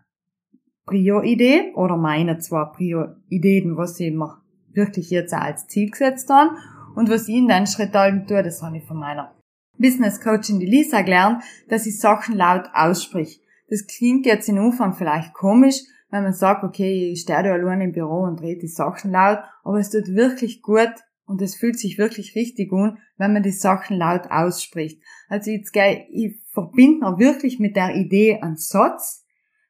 Prio-Idee 0.87 1.73
oder 1.75 1.97
meine 1.97 2.39
zwei 2.39 2.65
Prio-Ideen, 2.65 3.77
was 3.77 4.01
ich 4.01 4.13
mir 4.13 4.39
wirklich 4.73 5.11
jetzt 5.11 5.33
als 5.35 5.67
Ziel 5.67 5.91
gesetzt 5.91 6.29
habe 6.31 6.57
und 6.95 7.11
was 7.11 7.29
ich 7.29 7.37
in 7.37 7.49
den 7.49 7.67
Schritt 7.67 7.95
halten 7.95 8.27
tue, 8.27 8.43
das 8.43 8.63
habe 8.63 8.79
ich 8.79 8.85
von 8.85 8.99
meiner 8.99 9.35
Business 9.79 10.21
Coachin 10.21 10.61
die 10.61 10.67
Lisa 10.67 11.03
gelernt, 11.03 11.43
dass 11.69 11.87
ich 11.87 11.99
Sachen 11.99 12.37
laut 12.37 12.69
aussprich. 12.75 13.41
Das 13.69 13.87
klingt 13.87 14.27
jetzt 14.27 14.49
in 14.49 14.59
Anfang 14.59 14.93
vielleicht 14.95 15.33
komisch, 15.33 15.83
wenn 16.13 16.23
man 16.23 16.35
sagt, 16.35 16.63
okay, 16.63 17.11
ich 17.11 17.23
stehe 17.23 17.43
da 17.43 17.53
allein 17.53 17.81
im 17.81 17.93
Büro 17.93 18.23
und 18.23 18.39
drehe 18.39 18.59
die 18.59 18.69
Sachen 18.69 19.11
laut, 19.11 19.39
aber 19.65 19.81
es 19.81 19.91
tut 19.91 20.09
wirklich 20.09 20.63
gut 20.63 20.93
und 21.25 21.41
es 21.41 21.57
fühlt 21.57 21.79
sich 21.79 21.99
wirklich 21.99 22.37
richtig 22.37 22.71
an, 22.73 22.99
wenn 23.17 23.33
man 23.33 23.43
die 23.43 23.51
Sachen 23.51 23.97
laut 23.97 24.31
ausspricht. 24.31 25.03
Also 25.29 25.51
jetzt 25.51 25.73
gehe 25.73 26.07
ich 26.11 26.41
verbinde 26.53 27.01
mir 27.01 27.19
wirklich 27.19 27.59
mit 27.59 27.77
der 27.77 27.97
Idee 27.97 28.39
einen 28.41 28.59
Satz, 28.59 29.23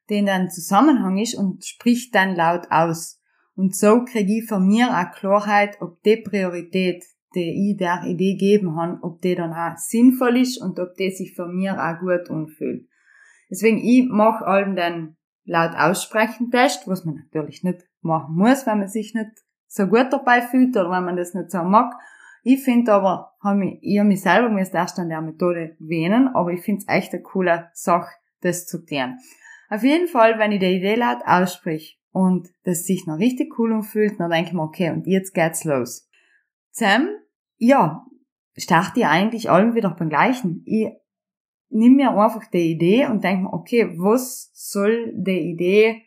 in 0.09 0.29
einem 0.29 0.49
Zusammenhang 0.49 1.17
ist 1.17 1.33
und 1.33 1.65
sprich 1.65 2.11
dann 2.11 2.35
laut 2.35 2.67
aus. 2.69 3.19
Und 3.55 3.75
so 3.75 4.03
kriege 4.05 4.39
ich 4.39 4.47
von 4.47 4.67
mir 4.67 4.89
auch 4.89 5.11
Klarheit, 5.17 5.81
ob 5.81 6.03
die 6.03 6.17
Priorität, 6.17 7.03
die 7.33 7.71
ich 7.71 7.77
der 7.77 8.03
Idee 8.05 8.35
geben 8.35 8.75
kann, 8.75 8.99
ob 9.01 9.21
die 9.21 9.33
dann 9.33 9.53
auch 9.53 9.75
sinnvoll 9.77 10.37
ist 10.37 10.61
und 10.61 10.79
ob 10.79 10.93
die 10.97 11.09
sich 11.09 11.33
von 11.35 11.55
mir 11.55 11.81
auch 11.81 11.99
gut 11.99 12.29
anfühlt. 12.29 12.87
Deswegen, 13.49 13.79
ich 13.79 14.07
mache 14.07 14.45
allem 14.45 14.75
den 14.75 15.15
laut 15.45 15.75
aussprechen 15.75 16.51
Test, 16.51 16.87
was 16.87 17.05
man 17.05 17.15
natürlich 17.15 17.63
nicht 17.63 17.85
machen 18.01 18.35
muss, 18.35 18.65
wenn 18.65 18.79
man 18.79 18.87
sich 18.87 19.13
nicht 19.13 19.31
so 19.67 19.87
gut 19.87 20.07
dabei 20.11 20.41
fühlt 20.41 20.75
oder 20.77 20.91
wenn 20.91 21.05
man 21.05 21.17
das 21.17 21.33
nicht 21.33 21.51
so 21.51 21.63
mag. 21.63 21.93
Ich 22.43 22.63
finde 22.63 22.93
aber, 22.93 23.33
hab 23.41 23.55
mich, 23.55 23.79
ich 23.81 23.99
habe 23.99 24.09
mich 24.09 24.21
selber 24.21 24.49
müsst 24.49 24.73
erst 24.73 24.99
an 24.99 25.09
der 25.09 25.21
Methode 25.21 25.75
wähnen, 25.79 26.27
aber 26.27 26.51
ich 26.51 26.61
finde 26.61 26.81
es 26.81 26.93
echt 26.93 27.13
eine 27.13 27.23
coole 27.23 27.69
Sache, 27.73 28.11
das 28.41 28.65
zu 28.65 28.85
tun. 28.85 29.17
Auf 29.69 29.83
jeden 29.83 30.07
Fall, 30.07 30.37
wenn 30.39 30.51
ich 30.51 30.59
die 30.59 30.77
Idee 30.77 30.95
laut 30.95 31.21
aussprich 31.25 31.99
und 32.11 32.49
das 32.63 32.85
sich 32.85 33.07
noch 33.07 33.17
richtig 33.17 33.57
cool 33.57 33.73
anfühlt, 33.73 34.19
dann 34.19 34.29
denke 34.29 34.49
ich 34.49 34.53
mir, 34.53 34.61
okay, 34.61 34.91
und 34.91 35.07
jetzt 35.07 35.33
geht's 35.33 35.63
los. 35.63 36.09
Sam, 36.71 37.07
ja, 37.57 38.05
starte 38.57 38.99
ich 38.99 39.05
eigentlich 39.05 39.49
allem 39.49 39.73
wieder 39.73 39.91
beim 39.91 40.09
Gleichen. 40.09 40.63
Ich 40.65 40.89
nimm 41.73 41.95
mir 41.95 42.11
einfach 42.11 42.45
die 42.51 42.71
Idee 42.71 43.07
und 43.07 43.23
denke 43.23 43.43
mir, 43.43 43.53
okay, 43.53 43.93
was 43.97 44.51
soll 44.53 45.11
die 45.15 45.51
Idee, 45.51 46.03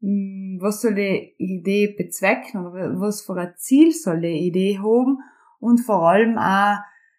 hm, 0.00 0.58
was 0.60 0.80
soll 0.80 0.94
die 0.94 1.34
Idee 1.38 1.94
bezwecken 1.96 2.66
oder 2.66 2.98
was 3.00 3.22
für 3.22 3.36
ein 3.36 3.54
Ziel 3.56 3.92
soll 3.92 4.20
die 4.20 4.46
Idee 4.46 4.78
haben 4.78 5.18
und 5.60 5.80
vor 5.80 6.08
allem 6.08 6.38
auch, 6.38 6.78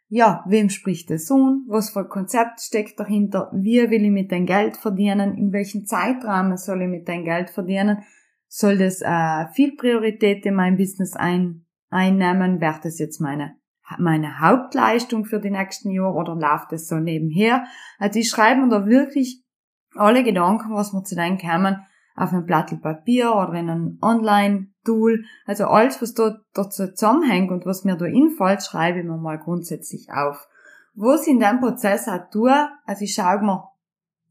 ja, 0.10 0.44
wem 0.48 0.70
spricht 0.70 1.10
das 1.10 1.32
an? 1.32 1.66
Was 1.68 1.90
für 1.90 2.02
ein 2.02 2.10
Konzept 2.10 2.62
steckt 2.62 3.00
dahinter? 3.00 3.50
Wie 3.54 3.90
will 3.90 4.06
ich 4.06 4.12
mit 4.12 4.32
dein 4.32 4.46
Geld 4.46 4.78
verdienen? 4.78 5.36
In 5.36 5.52
welchem 5.52 5.86
Zeitrahmen 5.86 6.58
soll 6.58 6.84
ich 6.84 6.88
mit 6.88 7.08
dein 7.08 7.24
Geld 7.24 7.50
verdienen? 7.50 8.04
Soll 8.48 8.78
das 8.78 9.02
äh, 9.02 9.48
viel 9.54 9.76
Priorität 9.76 10.46
in 10.46 10.54
mein 10.54 10.78
Business 10.78 11.16
ein, 11.16 11.66
einnehmen? 11.90 12.62
Wäre 12.62 12.80
das 12.84 13.00
jetzt 13.00 13.22
meine 13.22 13.56
meine 13.98 14.40
Hauptleistung 14.40 15.26
für 15.26 15.40
die 15.40 15.52
nächsten 15.52 15.92
Jahre 15.92 16.14
oder 16.14 16.36
läuft 16.36 16.72
das 16.72 16.88
so 16.88 16.96
nebenher? 16.96 17.66
Also 18.00 18.20
ich 18.20 18.30
schreibe 18.30 18.62
mir 18.62 18.70
da 18.70 18.86
wirklich 18.86 19.44
alle 19.96 20.24
Gedanken, 20.24 20.74
was 20.74 20.94
mir 20.94 21.04
zu 21.04 21.16
denken 21.16 21.48
kommen, 21.48 21.86
auf 22.16 22.32
ein 22.32 22.46
Blatt 22.46 22.80
Papier 22.82 23.36
oder 23.36 23.54
in 23.54 23.70
ein 23.70 23.98
Online-Tool. 24.02 25.26
Also 25.46 25.66
alles, 25.66 26.02
was 26.02 26.14
da 26.14 26.40
dazu 26.54 26.88
zusammenhängt 26.88 27.52
und 27.52 27.66
was 27.66 27.84
mir 27.84 27.96
da 27.96 28.06
infällt, 28.06 28.64
schreibe 28.64 29.00
ich 29.00 29.06
mir 29.06 29.18
mal 29.18 29.40
grundsätzlich 29.40 30.12
auf. 30.12 30.48
Was 30.96 31.24
ich 31.24 31.34
in 31.34 31.40
dem 31.40 31.60
Prozess 31.60 32.08
auch 32.08 32.30
tue, 32.32 32.70
also 32.86 33.04
ich 33.04 33.16
schaue 33.16 33.42
mir 33.42 33.64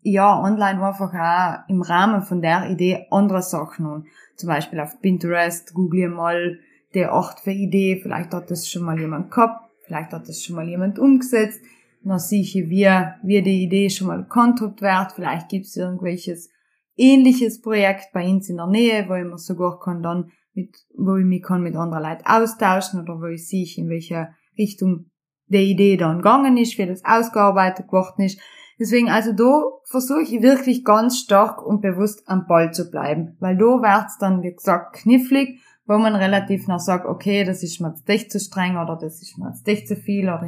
ja 0.03 0.41
online 0.41 0.85
einfach 0.85 1.13
auch 1.13 1.69
im 1.69 1.83
Rahmen 1.83 2.23
von 2.23 2.41
der 2.41 2.71
Idee 2.71 3.07
andere 3.11 3.43
Sachen 3.43 3.87
an. 3.87 4.05
Zum 4.37 4.49
Beispiel 4.49 4.81
auf 4.81 5.01
Pinterest, 5.01 5.75
google 5.75 6.09
mal 6.09 6.59
die 6.95 7.07
acht 7.07 7.41
für 7.41 7.53
Idee, 7.53 8.01
vielleicht 8.03 8.33
hat 8.33 8.51
das 8.51 8.69
schon 8.69 8.85
mal 8.85 8.99
jemand 8.99 9.31
gehabt, 9.31 9.71
vielleicht 9.87 10.13
hat 10.13 10.29
das 10.29 10.43
schon 10.43 10.57
mal 10.57 10.69
jemand 10.69 10.99
umgesetzt. 10.99 11.61
Dann 12.05 12.19
sehe 12.19 12.41
ich, 12.41 12.55
wie, 12.55 12.89
wie 13.23 13.43
die 13.43 13.63
Idee 13.63 13.89
schon 13.89 14.09
mal 14.09 14.25
gehandhabt 14.25 14.83
wird. 14.83 15.13
Vielleicht 15.13 15.49
gibt 15.49 15.67
es 15.67 15.77
irgendwelches 15.77 16.51
ähnliches 16.97 17.61
Projekt 17.61 18.13
bei 18.13 18.29
uns 18.29 18.49
in 18.49 18.57
der 18.57 18.67
Nähe, 18.67 19.09
wo 19.09 19.15
ich 19.15 19.25
mir 19.25 19.39
sogar 19.39 19.79
kann 19.79 20.03
dann 20.03 20.31
mit, 20.55 20.77
wo 20.97 21.17
ich 21.17 21.25
mich 21.25 21.43
kann 21.43 21.63
mit 21.63 21.77
anderen 21.77 22.03
Leuten 22.03 22.27
austauschen 22.27 23.01
oder 23.01 23.21
wo 23.21 23.27
ich 23.27 23.47
sehe, 23.47 23.67
in 23.77 23.89
welche 23.89 24.29
Richtung 24.59 25.07
die 25.47 25.71
Idee 25.71 25.97
dann 25.97 26.19
gegangen 26.19 26.57
ist, 26.57 26.77
wie 26.79 26.87
das 26.87 27.05
ausgearbeitet 27.05 27.87
geworden 27.87 28.23
ist. 28.23 28.41
Deswegen, 28.79 29.09
also 29.09 29.33
da 29.33 29.63
versuche 29.85 30.23
ich 30.23 30.43
wirklich 30.43 30.85
ganz 30.85 31.19
stark 31.19 31.65
und 31.65 31.83
bewusst 31.83 32.23
am 32.27 32.47
Ball 32.47 32.73
zu 32.73 32.91
bleiben, 32.91 33.37
weil 33.39 33.57
da 33.57 33.65
wird's 33.65 34.19
dann, 34.19 34.43
wie 34.43 34.53
gesagt, 34.53 34.97
knifflig, 34.97 35.61
wo 35.87 35.99
man 35.99 36.15
relativ 36.15 36.69
noch 36.69 36.81
sagt, 36.81 37.07
okay, 37.07 37.45
das 37.45 37.63
ist 37.63 37.81
mir 37.81 37.89
jetzt 37.89 38.09
echt 38.09 38.31
zu 38.31 38.41
streng 38.41 38.77
oder 38.77 38.97
das 39.01 39.21
ist 39.23 39.39
mir 39.39 39.49
jetzt 39.49 39.67
echt 39.67 39.89
zu 39.89 39.97
viel 39.97 40.25
oder 40.25 40.47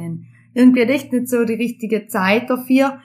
irgendwie 0.53 0.81
echt 0.81 1.11
nicht 1.11 1.27
so 1.27 1.43
die 1.43 1.53
richtige 1.53 2.07
Zeit 2.07 2.49
dafür 2.49 2.99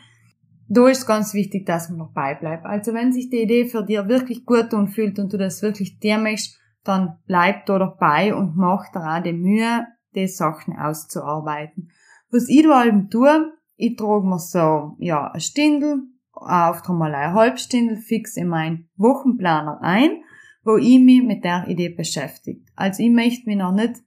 da 0.72 0.88
ist 0.88 1.04
ganz 1.04 1.34
wichtig, 1.34 1.66
dass 1.66 1.88
man 1.88 1.98
noch 1.98 2.12
beibleibt. 2.12 2.64
Also 2.64 2.94
wenn 2.94 3.12
sich 3.12 3.28
die 3.28 3.42
Idee 3.42 3.66
für 3.66 3.84
dir 3.84 4.08
wirklich 4.08 4.46
gut 4.46 4.72
anfühlt 4.72 5.18
und 5.18 5.32
du 5.32 5.36
das 5.36 5.62
wirklich 5.62 5.98
dir 5.98 6.16
möchtest, 6.16 6.60
dann 6.84 7.18
bleib 7.26 7.66
da 7.66 7.78
dabei 7.78 8.34
und 8.34 8.56
mach 8.56 8.84
da 8.92 9.18
auch 9.18 9.22
die 9.22 9.32
Mühe, 9.32 9.84
die 10.14 10.28
Sachen 10.28 10.78
auszuarbeiten. 10.78 11.90
Was 12.30 12.48
ich 12.48 12.62
da 12.62 12.78
allem 12.78 13.10
tue, 13.10 13.52
ich 13.74 13.96
trage 13.96 14.24
mir 14.24 14.38
so, 14.38 14.94
ja, 15.00 15.32
ein 15.32 15.40
Stindel, 15.40 16.04
auf 16.32 16.88
einmal 16.88 17.14
ein 17.16 17.34
Halbstindel 17.34 17.96
fix 17.96 18.36
in 18.36 18.46
meinen 18.46 18.88
Wochenplaner 18.96 19.80
ein, 19.82 20.22
wo 20.64 20.76
ich 20.76 21.00
mich 21.00 21.22
mit 21.22 21.44
der 21.44 21.66
Idee 21.68 21.90
beschäftigt. 21.90 22.68
Also 22.76 23.02
ich 23.02 23.10
möchte 23.10 23.48
mich 23.48 23.56
noch 23.56 23.72
nicht 23.72 24.02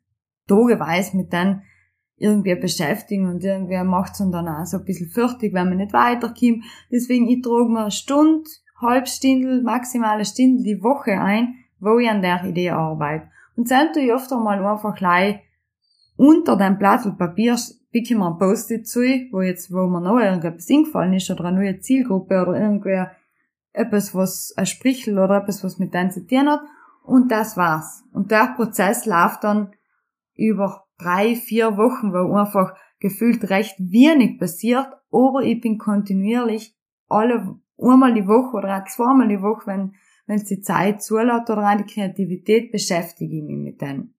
tageweise 0.47 1.17
mit 1.17 1.33
den 1.33 1.61
irgendwie 2.17 2.55
beschäftigen 2.55 3.27
und 3.27 3.43
irgendwie 3.43 3.81
macht's 3.83 4.19
dann, 4.19 4.31
dann 4.31 4.47
auch 4.47 4.65
so 4.65 4.77
ein 4.77 4.85
bisschen 4.85 5.09
fürchtig, 5.09 5.53
wenn 5.53 5.69
man 5.69 5.77
nicht 5.77 5.93
weiterkommt. 5.93 6.63
Deswegen, 6.91 7.27
ich 7.27 7.41
trage 7.41 7.69
mir 7.69 7.81
eine 7.81 7.91
Stunde, 7.91 8.49
halb 8.79 9.07
Stindel, 9.07 9.63
maximale 9.63 10.25
Stindel 10.25 10.63
die 10.63 10.83
Woche 10.83 11.19
ein, 11.19 11.55
wo 11.79 11.97
ich 11.97 12.09
an 12.09 12.21
der 12.21 12.43
Idee 12.45 12.69
arbeite. 12.69 13.27
Und 13.55 13.69
dann 13.69 13.91
tue 13.93 14.03
ich 14.03 14.13
oft 14.13 14.31
einmal 14.31 14.63
einfach 14.63 14.95
gleich 14.95 15.39
unter 16.15 16.55
dem 16.57 16.77
Blatt 16.77 17.17
Papier 17.17 17.57
picke 17.91 18.13
ich 18.13 18.17
mir 18.17 18.27
ein 18.27 18.37
Post-it 18.37 18.87
zu, 18.87 19.01
wo 19.31 19.41
jetzt, 19.41 19.71
wo 19.71 19.87
mir 19.87 20.01
noch 20.01 20.19
irgendetwas 20.19 20.69
eingefallen 20.69 21.13
ist 21.13 21.29
oder 21.29 21.45
eine 21.45 21.57
neue 21.57 21.79
Zielgruppe 21.79 22.41
oder 22.41 22.59
irgendwie 22.59 23.03
etwas, 23.73 24.15
was 24.15 24.53
ein 24.55 24.65
Sprichel 24.65 25.19
oder 25.19 25.37
etwas, 25.37 25.63
was 25.63 25.79
mit 25.79 25.93
denen 25.93 26.11
zu 26.11 26.25
tun 26.25 26.49
hat. 26.49 26.61
Und 27.03 27.31
das 27.31 27.57
war's. 27.57 28.03
Und 28.13 28.31
der 28.31 28.53
Prozess 28.55 29.05
läuft 29.05 29.43
dann 29.43 29.73
über 30.35 30.85
drei, 30.97 31.35
vier 31.35 31.75
Wochen, 31.77 32.13
wo 32.13 32.35
einfach 32.35 32.75
gefühlt 32.99 33.49
recht 33.49 33.75
wenig 33.79 34.39
passiert, 34.39 34.87
aber 35.11 35.43
ich 35.43 35.59
bin 35.59 35.77
kontinuierlich 35.77 36.75
alle 37.09 37.59
einmal 37.77 38.13
die 38.13 38.27
Woche 38.27 38.57
oder 38.57 38.77
auch 38.77 38.87
zweimal 38.87 39.27
die 39.27 39.41
Woche, 39.41 39.67
wenn 39.67 39.93
wenn 40.25 40.37
es 40.37 40.45
die 40.45 40.61
Zeit 40.61 41.01
zulässt 41.03 41.49
oder 41.49 41.69
auch 41.69 41.77
die 41.77 41.91
Kreativität, 41.91 42.71
beschäftige 42.71 43.37
ich 43.37 43.43
mich 43.43 43.57
mit 43.57 43.81
denen. 43.81 44.13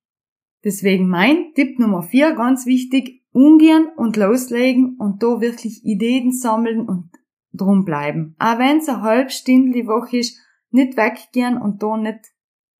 Deswegen 0.62 1.08
mein 1.08 1.52
Tipp 1.54 1.78
Nummer 1.78 2.02
vier, 2.02 2.34
ganz 2.34 2.66
wichtig, 2.66 3.22
umgehen 3.32 3.88
und 3.96 4.16
loslegen 4.16 4.96
und 4.98 5.22
da 5.22 5.40
wirklich 5.40 5.84
Ideen 5.84 6.32
sammeln 6.32 6.88
und 6.88 7.10
drum 7.54 7.84
bleiben. 7.84 8.34
Auch 8.38 8.58
wenn 8.58 8.78
es 8.78 8.88
eine 8.88 9.02
halbe 9.02 9.30
Stunde 9.30 9.72
die 9.72 9.86
Woche 9.86 10.18
ist, 10.18 10.38
nicht 10.70 10.96
weggehen 10.96 11.56
und 11.56 11.82
da 11.82 11.96
nicht, 11.96 12.32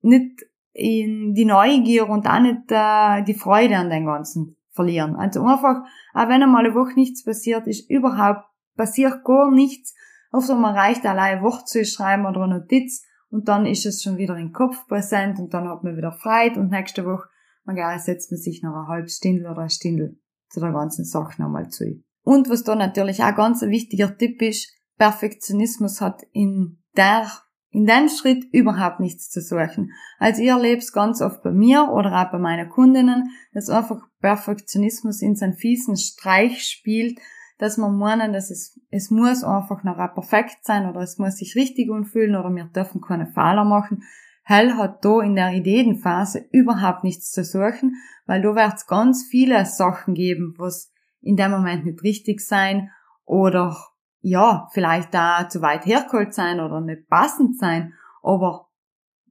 nicht 0.02 0.42
in 0.72 1.34
die 1.34 1.44
Neugier 1.44 2.08
und 2.08 2.26
auch 2.26 2.40
nicht 2.40 2.70
äh, 2.70 3.22
die 3.22 3.34
Freude 3.34 3.76
an 3.76 3.90
dem 3.90 4.06
Ganzen 4.06 4.56
verlieren. 4.72 5.14
Also 5.14 5.44
einfach, 5.44 5.84
auch 6.12 6.28
wenn 6.28 6.42
einmal 6.42 6.66
eine 6.66 6.74
Woche 6.74 6.94
nichts 6.94 7.24
passiert, 7.24 7.66
ist 7.68 7.88
überhaupt, 7.88 8.44
passiert 8.76 9.24
gar 9.24 9.52
nichts. 9.52 9.94
Oft 10.32 10.48
man 10.48 10.74
reicht 10.74 11.06
allein 11.06 11.38
ein 11.38 11.44
Wort 11.44 11.68
zu 11.68 11.84
schreiben 11.84 12.26
oder 12.26 12.42
eine 12.42 12.58
Notiz 12.58 13.06
und 13.30 13.46
dann 13.48 13.66
ist 13.66 13.87
es 13.87 14.02
schon 14.02 14.16
wieder 14.16 14.37
im 14.37 14.52
Kopf 14.52 14.87
präsent 14.88 15.38
und 15.38 15.54
dann 15.54 15.68
hat 15.68 15.84
man 15.84 15.96
wieder 15.96 16.10
Freude 16.10 16.58
und 16.58 16.72
nächste 16.72 17.04
Woche, 17.04 17.28
man 17.64 17.76
setzt 17.98 18.32
man 18.32 18.38
sich 18.38 18.62
noch 18.62 18.74
eine 18.74 18.88
halbe 18.88 19.08
Stunde 19.08 19.48
oder 19.48 19.60
eine 19.60 19.70
Stunde 19.70 20.16
zu 20.48 20.60
der 20.60 20.72
ganzen 20.72 21.04
Sache 21.04 21.40
nochmal 21.40 21.68
zu. 21.68 22.02
Und 22.24 22.50
was 22.50 22.64
da 22.64 22.74
natürlich 22.74 23.22
auch 23.22 23.37
ganz 23.37 23.62
ein 23.62 23.70
wichtiger 23.70 24.16
Tipp 24.16 24.42
ist, 24.42 24.72
Perfektionismus 24.98 26.00
hat 26.00 26.22
in 26.32 26.78
der 26.96 27.30
in 27.74 27.87
dem 27.87 28.08
Schritt 28.08 28.44
überhaupt 28.52 29.00
nichts 29.00 29.30
zu 29.30 29.40
suchen. 29.40 29.90
Also 30.20 30.42
ich 30.42 30.48
erlebe 30.48 30.78
es 30.78 30.92
ganz 30.92 31.20
oft 31.20 31.42
bei 31.42 31.50
mir 31.50 31.88
oder 31.90 32.12
auch 32.22 32.30
bei 32.30 32.38
meinen 32.38 32.68
Kundinnen, 32.68 33.30
dass 33.52 33.68
einfach 33.68 34.00
Perfektionismus 34.20 35.20
in 35.22 35.34
seinen 35.34 35.54
fiesen 35.54 35.96
Streich 35.96 36.62
spielt, 36.62 37.18
dass 37.58 37.76
man 37.76 37.98
meinen, 37.98 38.32
dass 38.32 38.50
es, 38.50 38.78
es 38.90 39.10
muss 39.10 39.42
einfach 39.42 39.82
noch 39.82 39.96
perfekt 40.14 40.58
sein 40.62 40.88
oder 40.88 41.00
es 41.00 41.18
muss 41.18 41.38
sich 41.38 41.56
richtig 41.56 41.90
anfühlen 41.90 42.37
oder 42.37 42.54
wir 42.54 42.66
dürfen 42.66 43.00
keine 43.00 43.26
Fehler 43.26 43.64
machen. 43.64 44.04
Hell 44.44 44.74
hat 44.74 45.04
da 45.04 45.20
in 45.20 45.34
der 45.34 45.52
Ideenphase 45.52 46.46
überhaupt 46.52 47.02
nichts 47.02 47.32
zu 47.32 47.42
suchen, 47.42 47.96
weil 48.26 48.40
da 48.42 48.54
wird 48.54 48.74
es 48.76 48.87
ganz 48.87 49.26
viele 49.28 49.66
Sachen 49.66 50.14
geben, 50.14 50.54
was 50.58 50.93
in 51.24 51.37
dem 51.37 51.50
Moment 51.50 51.84
nicht 51.84 52.02
richtig 52.02 52.40
sein 52.40 52.90
oder 53.24 53.76
ja, 54.20 54.68
vielleicht 54.72 55.12
da 55.12 55.48
zu 55.48 55.60
weit 55.60 55.84
hergeholt 55.84 56.32
sein 56.32 56.60
oder 56.60 56.80
nicht 56.80 57.08
passend 57.08 57.58
sein, 57.58 57.92
aber 58.22 58.70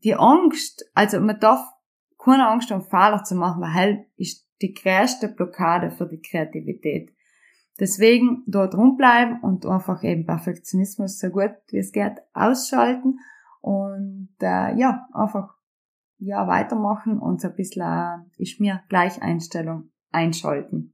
die 0.03 0.15
Angst, 0.15 0.86
also 0.93 1.19
man 1.19 1.39
darf 1.39 1.62
keine 2.23 2.47
Angst 2.47 2.71
haben, 2.71 2.84
Fehler 2.84 3.23
zu 3.23 3.36
machen, 3.36 3.62
weil 3.62 3.73
halt 3.73 4.06
ist 4.17 4.47
die 4.62 4.73
größte 4.73 5.29
Blockade 5.29 5.91
für 5.91 6.08
die 6.08 6.21
Kreativität. 6.21 7.12
Deswegen 7.79 8.43
dort 8.45 8.75
rumbleiben 8.75 9.39
und 9.41 9.65
einfach 9.65 10.03
eben 10.03 10.25
Perfektionismus 10.25 11.19
so 11.19 11.29
gut 11.29 11.56
wie 11.69 11.79
es 11.79 11.91
geht 11.91 12.19
ausschalten 12.34 13.19
und 13.62 14.36
äh, 14.41 14.77
ja, 14.77 15.08
einfach 15.12 15.56
ja 16.19 16.47
weitermachen 16.47 17.17
und 17.17 17.41
so 17.41 17.47
ein 17.47 17.56
bisschen 17.56 17.82
äh, 17.82 18.41
ist 18.41 18.60
mir 18.60 18.84
Gleicheinstellung 18.89 19.89
einschalten. 20.12 20.92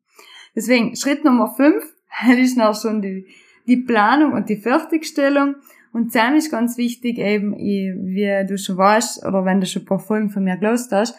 Deswegen 0.59 0.97
Schritt 0.97 1.23
Nummer 1.23 1.55
fünf, 1.55 1.95
das 2.27 2.37
ist 2.37 2.57
noch 2.57 2.75
schon 2.75 3.01
die 3.01 3.25
die 3.69 3.77
Planung 3.77 4.33
und 4.33 4.49
die 4.49 4.57
Fertigstellung. 4.57 5.55
Und 5.93 6.11
Sam 6.11 6.35
ist 6.35 6.51
ganz 6.51 6.77
wichtig 6.77 7.17
eben, 7.19 7.53
wie 7.55 8.45
du 8.47 8.57
schon 8.57 8.77
weißt, 8.77 9.25
oder 9.25 9.45
wenn 9.45 9.61
du 9.61 9.67
schon 9.67 9.83
ein 9.83 9.85
paar 9.85 9.99
Folgen 9.99 10.29
von 10.29 10.43
mir 10.43 10.57
gelost 10.57 10.91
hast, 10.91 11.15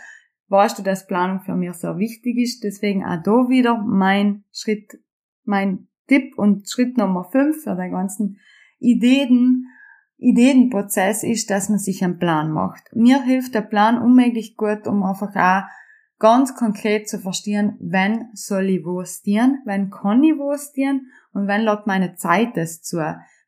weißt 0.49 0.79
du, 0.79 0.83
dass 0.83 1.07
Planung 1.07 1.41
für 1.41 1.55
mich 1.55 1.73
sehr 1.75 1.97
wichtig 1.97 2.37
ist. 2.37 2.63
Deswegen 2.63 3.05
auch 3.05 3.23
da 3.23 3.49
wieder 3.49 3.79
mein 3.79 4.45
Schritt, 4.53 5.01
mein 5.45 5.89
Tipp 6.09 6.37
und 6.37 6.69
Schritt 6.69 6.99
Nummer 6.99 7.25
5 7.25 7.63
für 7.63 7.77
den 7.77 7.93
ganzen 7.93 8.39
Ideen, 8.79 9.67
Ideenprozess 10.19 11.23
ist, 11.23 11.51
dass 11.51 11.69
man 11.69 11.79
sich 11.79 12.05
einen 12.05 12.19
Plan 12.19 12.51
macht. 12.51 12.95
Mir 12.95 13.23
hilft 13.23 13.55
der 13.55 13.63
Plan 13.63 14.01
unmöglich 14.01 14.57
gut, 14.57 14.87
um 14.87 15.03
einfach 15.03 15.35
auch 15.35 15.63
ganz 16.21 16.55
konkret 16.55 17.09
zu 17.09 17.19
verstehen, 17.19 17.77
wenn 17.81 18.29
soll 18.35 18.69
ich 18.69 18.85
wo 18.85 19.03
stieren, 19.05 19.59
wenn 19.65 19.91
kann 19.91 20.23
ich 20.23 20.37
wo 20.39 20.57
stieren 20.57 21.07
und 21.33 21.49
wenn 21.49 21.63
lädt 21.63 21.87
meine 21.87 22.15
Zeit 22.15 22.57
das 22.57 22.83
zu. 22.83 22.99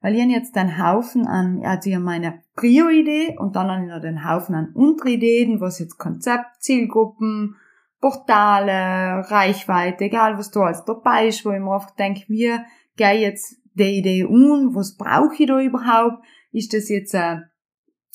Weil 0.01 0.17
ich 0.17 0.27
jetzt 0.27 0.57
einen 0.57 0.83
Haufen 0.83 1.29
an, 1.29 1.63
also 1.65 1.89
ich 1.89 1.99
meine 1.99 2.43
Prio-Idee 2.57 3.37
und 3.39 3.55
dann 3.55 3.71
habe 3.71 3.83
ich 3.85 3.89
noch 3.89 4.01
den 4.01 4.29
Haufen 4.29 4.57
an 4.57 4.73
Unterideen, 4.75 5.61
was 5.61 5.79
jetzt 5.79 5.99
Konzept, 5.99 6.61
Zielgruppen, 6.61 7.57
Portale, 8.01 9.31
Reichweite, 9.31 10.07
egal 10.07 10.39
was 10.39 10.51
da 10.51 10.63
alles 10.63 10.85
dabei 10.85 11.29
ist, 11.29 11.45
wo 11.45 11.53
ich 11.53 11.61
mir 11.61 11.73
einfach 11.73 11.95
denke, 11.95 12.25
wie 12.27 12.57
gehe 12.97 13.21
jetzt 13.21 13.57
die 13.75 13.99
Idee 13.99 14.25
um, 14.25 14.75
was 14.75 14.97
brauche 14.97 15.37
ich 15.39 15.47
da 15.47 15.61
überhaupt? 15.61 16.25
Ist 16.51 16.75
das 16.75 16.89
jetzt 16.89 17.15
eine, 17.15 17.52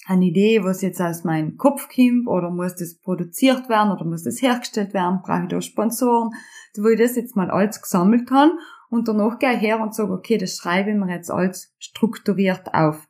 eine 0.07 0.25
Idee, 0.25 0.63
was 0.63 0.81
jetzt 0.81 1.01
aus 1.01 1.23
meinem 1.23 1.57
Kopf 1.57 1.89
kommt, 1.93 2.27
oder 2.27 2.49
muss 2.49 2.75
das 2.75 2.97
produziert 2.97 3.67
werden, 3.69 3.91
oder 3.91 4.05
muss 4.05 4.23
das 4.23 4.41
hergestellt 4.41 4.93
werden, 4.93 5.19
brauche 5.23 5.43
ich 5.43 5.49
da 5.49 5.61
Sponsoren, 5.61 6.31
wo 6.77 6.87
ich 6.87 6.99
das 6.99 7.15
jetzt 7.15 7.35
mal 7.35 7.51
alles 7.51 7.81
gesammelt 7.81 8.31
habe 8.31 8.53
und 8.89 9.07
danach 9.07 9.37
gehe 9.37 9.53
ich 9.53 9.61
her 9.61 9.81
und 9.81 9.93
sage, 9.93 10.13
okay, 10.13 10.37
das 10.37 10.55
schreibe 10.55 10.91
ich 10.91 10.95
mir 10.95 11.13
jetzt 11.13 11.29
alles 11.29 11.75
strukturiert 11.77 12.73
auf. 12.73 13.07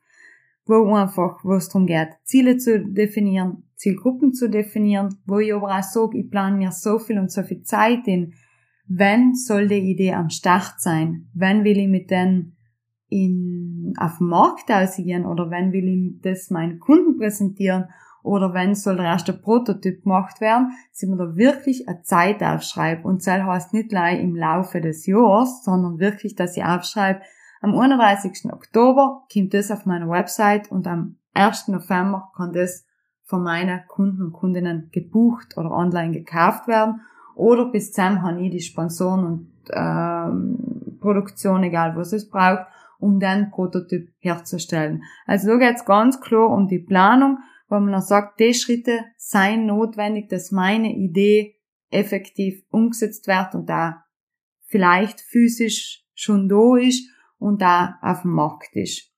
Wo 0.66 0.92
einfach, 0.94 1.42
wo 1.44 1.54
es 1.54 1.68
darum 1.68 1.86
geht, 1.86 2.08
Ziele 2.24 2.58
zu 2.58 2.84
definieren, 2.84 3.64
Zielgruppen 3.76 4.34
zu 4.34 4.50
definieren, 4.50 5.20
wo 5.24 5.38
ich 5.38 5.54
aber 5.54 5.78
auch 5.78 5.82
sage, 5.82 6.18
ich 6.18 6.30
plane 6.30 6.56
mir 6.56 6.72
so 6.72 6.98
viel 6.98 7.18
und 7.18 7.30
so 7.30 7.42
viel 7.42 7.62
Zeit 7.62 8.06
in, 8.06 8.34
wenn 8.86 9.34
soll 9.34 9.68
die 9.68 9.92
Idee 9.92 10.14
am 10.14 10.30
Start 10.30 10.80
sein, 10.80 11.28
wenn 11.32 11.64
will 11.64 11.78
ich 11.78 11.88
mit 11.88 12.10
denen 12.10 12.56
in, 13.08 13.67
auf 13.98 14.18
dem 14.18 14.28
Markt 14.28 14.70
ausgehen 14.70 15.26
oder 15.26 15.50
wenn 15.50 15.72
will 15.72 15.88
ich 15.88 16.20
das 16.22 16.50
meinen 16.50 16.78
Kunden 16.78 17.18
präsentieren 17.18 17.88
oder 18.22 18.52
wenn 18.52 18.74
soll 18.74 18.96
der 18.96 19.06
erste 19.06 19.32
Prototyp 19.32 20.02
gemacht 20.02 20.40
werden, 20.40 20.72
sind 20.92 21.10
wir 21.10 21.16
da 21.16 21.36
wirklich 21.36 21.88
eine 21.88 22.02
Zeit 22.02 22.42
aufschreiben. 22.42 23.04
Und 23.04 23.26
das 23.26 23.42
heißt 23.42 23.72
nicht 23.72 23.88
gleich 23.88 24.20
im 24.20 24.36
Laufe 24.36 24.80
des 24.80 25.06
Jahres, 25.06 25.62
sondern 25.64 25.98
wirklich, 25.98 26.34
dass 26.34 26.56
ich 26.56 26.64
aufschreibe, 26.64 27.20
am 27.60 27.74
31. 27.74 28.52
Oktober 28.52 29.24
kommt 29.32 29.54
das 29.54 29.70
auf 29.70 29.84
meiner 29.86 30.08
Website 30.08 30.70
und 30.70 30.86
am 30.86 31.16
1. 31.34 31.68
November 31.68 32.30
kann 32.36 32.52
das 32.52 32.86
von 33.24 33.42
meinen 33.42 33.80
Kunden 33.88 34.22
und 34.22 34.32
Kundinnen 34.32 34.90
gebucht 34.92 35.56
oder 35.56 35.70
online 35.70 36.12
gekauft 36.12 36.68
werden. 36.68 37.00
Oder 37.34 37.66
bis 37.66 37.92
zum 37.92 38.22
habe 38.22 38.40
ich 38.40 38.50
die 38.50 38.60
Sponsoren 38.60 39.24
und 39.24 39.48
ähm, 39.70 40.98
Produktion, 41.00 41.62
egal 41.62 41.96
was 41.96 42.12
es 42.12 42.28
braucht, 42.28 42.66
um 42.98 43.18
den 43.18 43.50
Prototyp 43.50 44.10
herzustellen. 44.18 45.02
Also 45.26 45.48
da 45.48 45.56
geht 45.56 45.76
es 45.76 45.84
ganz 45.84 46.20
klar 46.20 46.50
um 46.50 46.68
die 46.68 46.80
Planung 46.80 47.38
wo 47.68 47.78
man 47.78 47.92
dann 47.92 48.02
sagt, 48.02 48.40
die 48.40 48.54
Schritte 48.54 49.00
seien 49.16 49.66
notwendig, 49.66 50.28
dass 50.28 50.50
meine 50.50 50.94
Idee 50.94 51.56
effektiv 51.90 52.62
umgesetzt 52.70 53.26
wird 53.26 53.54
und 53.54 53.68
da 53.68 54.04
vielleicht 54.66 55.20
physisch 55.20 56.04
schon 56.14 56.48
da 56.48 56.76
ist 56.76 57.08
und 57.38 57.62
da 57.62 57.98
auf 58.02 58.22
dem 58.22 58.32
Markt 58.32 58.74
ist. 58.74 59.12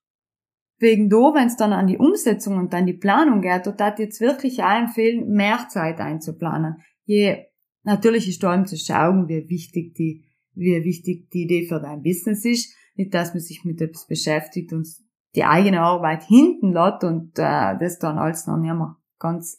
Wegen 0.77 1.09
da, 1.09 1.33
wenn 1.33 1.47
es 1.47 1.57
dann 1.57 1.73
an 1.73 1.87
die 1.87 1.97
Umsetzung 1.97 2.57
und 2.57 2.73
an 2.73 2.85
die 2.85 2.93
Planung 2.93 3.41
geht, 3.41 3.67
dort 3.67 3.81
hat 3.81 3.99
jetzt 3.99 4.19
wirklich 4.19 4.63
auch 4.63 4.79
empfehlen, 4.79 5.29
mehr 5.29 5.67
Zeit 5.69 5.99
einzuplanen. 5.99 6.77
Je, 7.05 7.45
natürlich 7.83 8.27
ist 8.27 8.41
da 8.43 8.63
zu 8.65 8.77
schauen, 8.77 9.27
wie 9.27 9.47
wichtig 9.47 9.93
die, 9.93 10.25
wie 10.53 10.83
wichtig 10.83 11.29
die 11.29 11.43
Idee 11.43 11.67
für 11.67 11.79
dein 11.79 12.01
Business 12.01 12.45
ist. 12.45 12.75
Nicht, 13.01 13.13
dass 13.13 13.33
man 13.33 13.41
sich 13.41 13.65
mit 13.65 13.81
etwas 13.81 14.05
beschäftigt 14.05 14.73
und 14.73 14.87
die 15.35 15.43
eigene 15.43 15.81
Arbeit 15.81 16.23
hinten 16.23 16.71
lässt 16.71 17.03
und 17.03 17.39
äh, 17.39 17.77
das 17.79 17.99
dann 17.99 18.17
alles 18.17 18.47
noch 18.47 18.57
nicht 18.57 18.73
mehr 18.73 18.97
ganz 19.17 19.57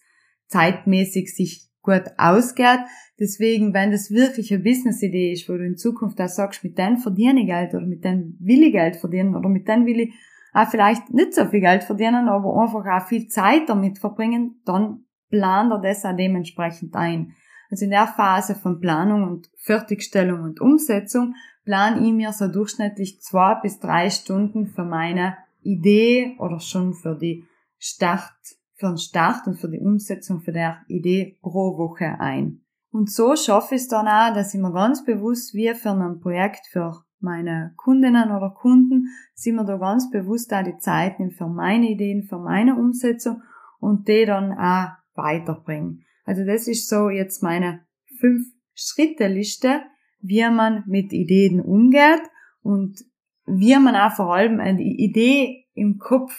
zeitmäßig 0.48 1.35
sich 1.35 1.68
gut 1.83 2.05
ausgeht. 2.16 2.81
Deswegen, 3.18 3.74
wenn 3.74 3.90
das 3.90 4.11
wirklich 4.11 4.52
eine 4.52 4.62
Business-Idee 4.62 5.33
ist, 5.33 5.48
wo 5.48 5.55
du 5.55 5.64
in 5.64 5.76
Zukunft 5.76 6.20
auch 6.20 6.28
sagst, 6.28 6.62
mit 6.62 6.78
denen 6.78 6.98
verdiene 6.98 7.40
ich 7.40 7.46
Geld 7.46 7.74
oder 7.74 7.87
mit 7.87 8.05
denen 8.05 8.37
will 8.40 8.62
ich 8.62 8.72
Geld 8.72 8.96
verdienen 8.96 9.35
oder 9.35 9.48
mit 9.48 9.66
denen 9.66 9.87
will 9.87 10.00
ich 10.00 10.14
auch 10.52 10.68
vielleicht 10.68 11.12
nicht 11.12 11.35
so 11.35 11.46
viel 11.46 11.61
Geld 11.61 11.83
verdienen, 11.85 12.28
aber 12.28 12.62
einfach 12.62 12.85
auch 12.87 13.09
viel 13.09 13.26
Zeit 13.28 13.68
damit 13.68 13.98
verbringen, 13.98 14.61
dann 14.64 15.05
plant 15.31 15.72
er 15.72 15.81
das 15.81 16.05
auch 16.05 16.16
dementsprechend 16.16 16.94
ein. 16.94 17.35
Also 17.72 17.87
in 17.87 17.90
der 17.90 18.06
Phase 18.06 18.54
von 18.54 18.80
Planung 18.80 19.26
und 19.26 19.50
Fertigstellung 19.56 20.42
und 20.42 20.61
Umsetzung 20.61 21.35
plane 21.64 22.06
ich 22.06 22.12
mir 22.12 22.30
so 22.35 22.46
durchschnittlich 22.46 23.22
zwei 23.22 23.54
bis 23.62 23.80
drei 23.80 24.11
Stunden 24.11 24.66
für 24.66 24.85
meine 24.85 25.38
Idee 25.62 26.37
oder 26.38 26.61
schon 26.61 26.92
für 26.92 27.14
die 27.14 27.46
Start, 27.78 28.30
für 28.74 28.88
den 28.88 28.98
Start 28.98 29.46
und 29.46 29.58
für 29.58 29.70
die 29.70 29.78
Umsetzung 29.78 30.42
für 30.42 30.52
der 30.52 30.82
Idee 30.87 31.38
pro 31.40 31.78
Woche 31.78 32.20
ein. 32.20 32.61
Und 32.90 33.11
so 33.11 33.37
schaffe 33.37 33.76
ich 33.76 33.80
es 33.80 33.88
dann 33.88 34.06
auch, 34.06 34.35
dass 34.35 34.52
ich 34.52 34.61
mir 34.61 34.72
ganz 34.74 35.02
bewusst, 35.02 35.54
wie 35.54 35.72
für 35.72 35.92
ein 35.92 36.20
Projekt 36.20 36.66
für 36.66 37.02
meine 37.20 37.72
Kundinnen 37.76 38.32
oder 38.32 38.50
Kunden, 38.50 39.06
sind 39.35 39.56
mir 39.56 39.64
da 39.64 39.78
ganz 39.78 40.11
bewusst 40.11 40.52
auch 40.52 40.62
die 40.62 40.76
Zeit 40.76 41.18
nehmen 41.18 41.32
für 41.32 41.48
meine 41.48 41.88
Ideen, 41.88 42.24
für 42.24 42.38
meine 42.38 42.76
Umsetzung 42.76 43.40
und 43.80 44.08
die 44.08 44.26
dann 44.26 44.52
auch 44.52 44.90
weiterbringen. 45.14 46.04
Also 46.24 46.44
das 46.44 46.68
ist 46.68 46.88
so 46.88 47.11
jetzt 47.11 47.42
meine 47.42 47.80
fünf 48.18 48.46
Schritte 48.74 49.26
Liste, 49.28 49.82
wie 50.20 50.42
man 50.48 50.85
mit 50.87 51.12
Ideen 51.12 51.61
umgeht 51.61 52.22
und 52.62 53.00
wie 53.44 53.76
man 53.78 53.96
auch 53.96 54.12
vor 54.12 54.35
allem 54.35 54.61
eine 54.61 54.82
Idee 54.82 55.66
im 55.74 55.98
Kopf 55.98 56.32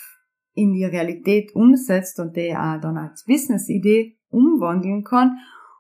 in 0.54 0.74
die 0.74 0.86
Realität 0.86 1.54
umsetzt 1.56 2.20
und 2.20 2.36
die 2.36 2.56
auch 2.56 2.80
dann 2.80 2.98
als 2.98 3.26
Business-Idee 3.26 4.18
umwandeln 4.30 5.04
kann. 5.04 5.38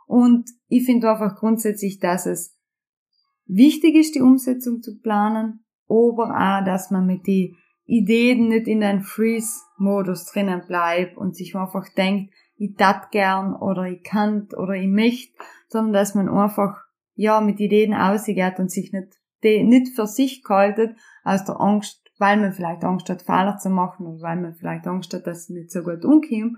Und 0.07 0.49
ich 0.67 0.85
finde 0.85 1.11
einfach 1.11 1.35
grundsätzlich, 1.35 1.99
dass 1.99 2.25
es 2.25 2.57
wichtig 3.45 3.95
ist, 3.95 4.15
die 4.15 4.21
Umsetzung 4.21 4.81
zu 4.81 4.99
planen, 4.99 5.63
aber 5.87 6.35
auch, 6.35 6.65
dass 6.65 6.91
man 6.91 7.05
mit 7.05 7.25
den 7.27 7.55
Ideen 7.85 8.47
nicht 8.47 8.67
in 8.67 8.79
den 8.79 9.01
Freeze-Modus 9.01 10.25
drinnen 10.25 10.63
bleibt 10.67 11.17
und 11.17 11.35
sich 11.35 11.55
einfach 11.55 11.87
denkt, 11.89 12.33
ich 12.55 12.75
tat 12.75 13.11
gern 13.11 13.55
oder 13.55 13.83
ich 13.83 14.03
kann 14.03 14.47
oder 14.55 14.73
ich 14.73 14.87
möchte, 14.87 15.33
sondern 15.67 15.93
dass 15.93 16.15
man 16.15 16.29
einfach, 16.29 16.77
ja, 17.15 17.41
mit 17.41 17.59
Ideen 17.59 17.93
ausgeht 17.93 18.59
und 18.59 18.71
sich 18.71 18.91
nicht, 18.93 19.19
die 19.43 19.63
nicht 19.63 19.95
für 19.95 20.07
sich 20.07 20.43
gehalten, 20.43 20.97
aus 21.23 21.43
der 21.45 21.59
Angst, 21.59 22.01
weil 22.17 22.37
man 22.39 22.53
vielleicht 22.53 22.83
Angst 22.83 23.09
hat, 23.09 23.23
Fehler 23.23 23.57
zu 23.57 23.69
machen 23.69 24.05
oder 24.05 24.21
weil 24.21 24.39
man 24.39 24.55
vielleicht 24.55 24.87
Angst 24.87 25.13
hat, 25.13 25.27
dass 25.27 25.39
es 25.39 25.49
nicht 25.49 25.71
so 25.71 25.83
gut 25.83 26.05
umkommt, 26.05 26.57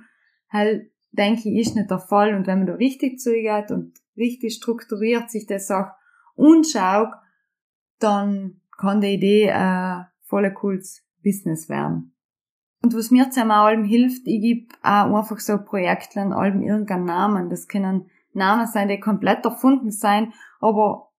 halt, 0.50 0.92
denke 1.12 1.50
ich, 1.50 1.68
ist 1.68 1.76
nicht 1.76 1.90
der 1.90 2.00
Fall. 2.00 2.36
Und 2.36 2.46
wenn 2.46 2.60
man 2.60 2.68
da 2.68 2.74
richtig 2.74 3.20
zugeht 3.20 3.72
und 3.72 3.94
richtig 4.18 4.54
strukturiert 4.54 5.32
sich 5.32 5.48
das 5.48 5.72
auch 5.72 5.88
anschaut, 6.38 7.14
dann 8.00 8.62
kann 8.78 9.02
die 9.02 9.14
Idee 9.14 9.48
äh, 9.48 10.04
voll 10.24 10.52
cooles 10.54 11.04
Business 11.24 11.70
werden. 11.70 12.15
Und 12.86 12.96
was 12.96 13.10
mir 13.10 13.32
zusammen 13.32 13.50
allem 13.50 13.84
hilft, 13.84 14.28
ich 14.28 14.40
gebe 14.42 14.68
auch 14.84 15.16
einfach 15.16 15.40
so 15.40 15.58
Projekten 15.58 16.32
allem 16.32 16.62
irgendeinen 16.62 17.06
Namen. 17.06 17.50
Das 17.50 17.68
können 17.68 18.12
Namen 18.32 18.68
sein, 18.68 18.90
die 18.90 19.00
komplett 19.00 19.44
erfunden 19.44 19.90
sein, 19.90 20.34
aber 20.60 21.10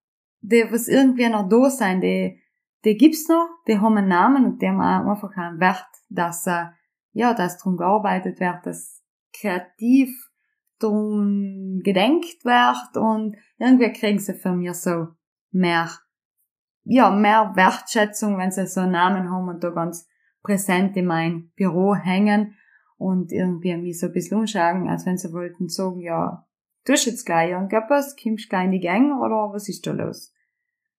die 0.42 0.64
was 0.70 0.86
irgendwie 0.86 1.28
noch 1.28 1.48
da 1.48 1.68
sein, 1.68 2.00
die 2.00 2.40
die 2.84 2.96
gibt's 2.96 3.28
noch, 3.28 3.48
die 3.66 3.80
haben 3.80 3.98
einen 3.98 4.06
Namen 4.06 4.44
und 4.44 4.62
die 4.62 4.68
haben 4.68 4.80
auch 4.80 5.10
einfach 5.10 5.36
einen 5.36 5.58
Wert, 5.58 5.88
dass, 6.08 6.46
äh, 6.46 6.66
ja, 7.14 7.34
dass 7.34 7.58
drum 7.58 7.76
gearbeitet 7.76 8.38
wird, 8.38 8.64
dass 8.64 9.02
kreativ 9.32 10.30
drum 10.78 11.80
gedenkt 11.82 12.44
wird 12.44 12.96
und 12.96 13.34
irgendwie 13.58 13.92
kriegen 13.92 14.20
sie 14.20 14.34
für 14.34 14.52
mich 14.52 14.72
so 14.74 15.08
mehr, 15.50 15.90
ja, 16.84 17.10
mehr 17.10 17.54
Wertschätzung, 17.56 18.38
wenn 18.38 18.52
sie 18.52 18.68
so 18.68 18.82
einen 18.82 18.92
Namen 18.92 19.32
haben 19.32 19.48
und 19.48 19.64
da 19.64 19.70
ganz 19.70 20.06
präsent 20.46 20.96
in 20.96 21.06
mein 21.06 21.50
Büro 21.56 21.94
hängen 21.96 22.54
und 22.96 23.32
irgendwie 23.32 23.76
mich 23.76 23.98
so 23.98 24.06
ein 24.06 24.12
bisschen 24.12 24.38
umschauen, 24.38 24.88
als 24.88 25.04
wenn 25.04 25.18
sie 25.18 25.32
wollten 25.32 25.68
sagen, 25.68 26.00
ja, 26.00 26.46
du 26.84 26.92
hast 26.92 27.06
jetzt 27.06 27.26
gleich 27.26 27.50
irgendetwas, 27.50 28.16
kommst 28.22 28.48
gleich 28.48 28.66
in 28.66 28.70
die 28.70 28.80
Gang 28.80 29.20
oder 29.20 29.52
was 29.52 29.68
ist 29.68 29.86
da 29.86 29.92
los? 29.92 30.32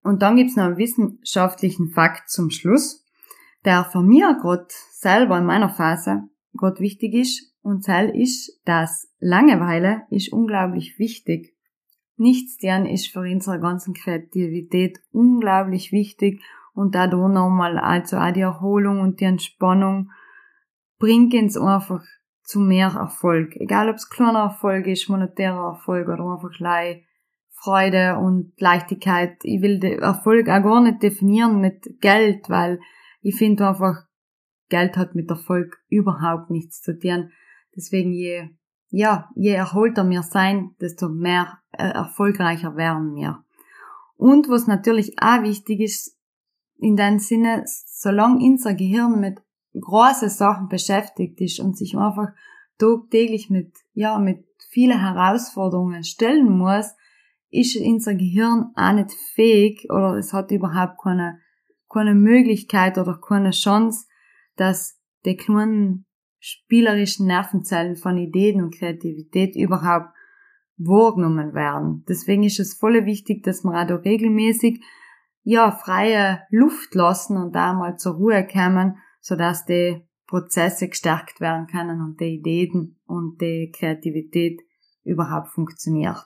Und 0.04 0.22
dann 0.22 0.36
gibt's 0.36 0.58
noch 0.58 0.66
einen 0.66 0.78
wissenschaftlichen 0.78 1.90
Fakt 1.90 2.30
zum 2.30 2.50
Schluss, 2.50 3.06
der 3.66 3.86
von 3.86 4.06
mir 4.06 4.38
gerade 4.40 4.68
selber 4.92 5.38
in 5.38 5.46
meiner 5.46 5.70
Phase 5.70 6.24
gerade 6.54 6.80
wichtig 6.82 7.14
ist. 7.14 7.54
Und 7.62 7.88
das 7.88 8.12
ist, 8.14 8.62
dass 8.66 9.10
Langeweile 9.20 10.04
ist 10.10 10.32
unglaublich 10.32 11.00
wichtig. 11.00 11.56
Nichts 12.18 12.58
deren 12.58 12.86
ist 12.86 13.08
für 13.08 13.22
unsere 13.22 13.60
ganzen 13.60 13.94
Kreativität 13.94 15.00
unglaublich 15.12 15.92
wichtig. 15.92 16.42
Und 16.78 16.94
da 16.94 17.08
da 17.08 17.18
nochmal 17.18 17.80
also 17.80 18.18
auch 18.18 18.32
die 18.32 18.42
Erholung 18.42 19.00
und 19.00 19.20
die 19.20 19.26
Entspannung 19.26 20.12
bringt 21.00 21.34
uns 21.34 21.58
einfach 21.58 22.04
zu 22.44 22.60
mehr 22.60 22.90
Erfolg. 22.90 23.56
Egal 23.56 23.90
ob 23.90 23.96
es 23.96 24.12
kleiner 24.12 24.42
Erfolg 24.42 24.86
ist, 24.86 25.10
monetärer 25.10 25.70
Erfolg 25.70 26.08
oder 26.08 26.24
einfach 26.24 26.56
gleich 26.56 27.04
Freude 27.50 28.20
und 28.20 28.54
Leichtigkeit. 28.60 29.40
Ich 29.42 29.60
will 29.64 29.80
den 29.80 29.98
Erfolg 30.04 30.50
auch 30.50 30.62
gar 30.62 30.82
nicht 30.82 31.02
definieren 31.02 31.62
mit 31.62 32.00
Geld, 32.00 32.48
weil 32.48 32.80
ich 33.22 33.36
finde 33.36 33.70
einfach, 33.70 34.04
Geld 34.70 34.98
hat 34.98 35.16
mit 35.16 35.32
Erfolg 35.32 35.80
überhaupt 35.90 36.52
nichts 36.52 36.84
zu 36.84 36.96
tun. 37.00 37.32
Deswegen 37.76 38.14
je, 38.14 38.50
ja, 38.90 39.32
je 39.34 39.54
erholter 39.54 40.08
wir 40.08 40.22
sein, 40.22 40.76
desto 40.80 41.10
mehr 41.10 41.58
äh, 41.72 41.90
erfolgreicher 41.90 42.76
werden 42.76 43.16
wir. 43.16 43.44
Und 44.16 44.48
was 44.48 44.68
natürlich 44.68 45.16
auch 45.20 45.42
wichtig 45.42 45.80
ist, 45.80 46.17
in 46.80 46.96
dem 46.96 47.20
Sinne, 47.20 47.64
solange 47.66 48.44
unser 48.44 48.74
Gehirn 48.74 49.20
mit 49.20 49.40
großen 49.80 50.30
Sachen 50.30 50.70
beschäftigt 50.70 51.40
ist 51.42 51.60
und 51.60 51.78
sich 51.78 51.98
einfach 51.98 52.30
tagtäglich 52.78 53.50
mit, 53.50 53.74
ja, 53.94 54.20
mit 54.20 54.46
vielen 54.70 55.00
Herausforderungen 55.00 56.04
stellen 56.04 56.58
muss, 56.58 56.94
ist 57.50 57.78
unser 57.78 58.16
Gehirn 58.16 58.72
auch 58.76 58.94
nicht 58.94 59.14
fähig 59.34 59.88
oder 59.90 60.16
es 60.18 60.34
hat 60.34 60.52
überhaupt 60.52 61.02
keine, 61.02 61.40
keine 61.90 62.14
Möglichkeit 62.14 62.98
oder 62.98 63.20
keine 63.20 63.52
Chance, 63.52 64.06
dass 64.56 65.00
die 65.26 65.38
kleinen 65.38 66.06
spielerischen 66.40 67.28
Nervenzellen 67.28 67.96
von 67.96 68.18
Ideen 68.18 68.62
und 68.62 68.76
Kreativität 68.76 69.56
überhaupt 69.56 70.10
wahrgenommen 70.78 71.54
werden. 71.54 72.04
Deswegen 72.08 72.44
ist 72.44 72.60
es 72.60 72.76
voll 72.76 73.06
wichtig, 73.06 73.44
dass 73.44 73.64
wir 73.64 73.72
auch 73.72 73.88
da 73.88 73.96
regelmäßig 73.96 74.84
ja, 75.50 75.72
freie 75.72 76.42
Luft 76.50 76.94
lassen 76.94 77.38
und 77.38 77.56
da 77.56 77.74
mal 77.74 77.96
zur 77.96 78.16
Ruhe 78.16 78.46
kommen, 78.46 78.98
sodass 79.22 79.64
die 79.64 80.06
Prozesse 80.28 80.90
gestärkt 80.90 81.40
werden 81.40 81.68
können 81.68 82.02
und 82.02 82.20
die 82.20 82.36
Ideen 82.36 83.00
und 83.06 83.40
die 83.40 83.72
Kreativität 83.74 84.60
überhaupt 85.06 85.48
funktioniert. 85.48 86.26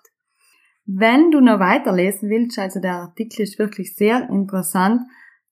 Wenn 0.86 1.30
du 1.30 1.40
noch 1.40 1.60
weiterlesen 1.60 2.32
willst, 2.32 2.58
also 2.58 2.80
der 2.80 2.96
Artikel 2.96 3.44
ist 3.44 3.60
wirklich 3.60 3.94
sehr 3.94 4.28
interessant, 4.28 5.04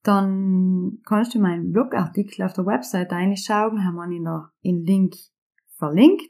dann 0.02 0.98
kannst 1.06 1.36
du 1.36 1.38
meinen 1.38 1.70
Blogartikel 1.70 2.44
auf 2.44 2.54
der 2.54 2.66
Website 2.66 3.12
reinschauen, 3.12 3.84
haben 3.84 3.94
wir 3.94 4.10
ihn 4.10 4.24
da 4.24 4.50
in 4.62 4.84
Link 4.84 5.14
verlinkt. 5.76 6.26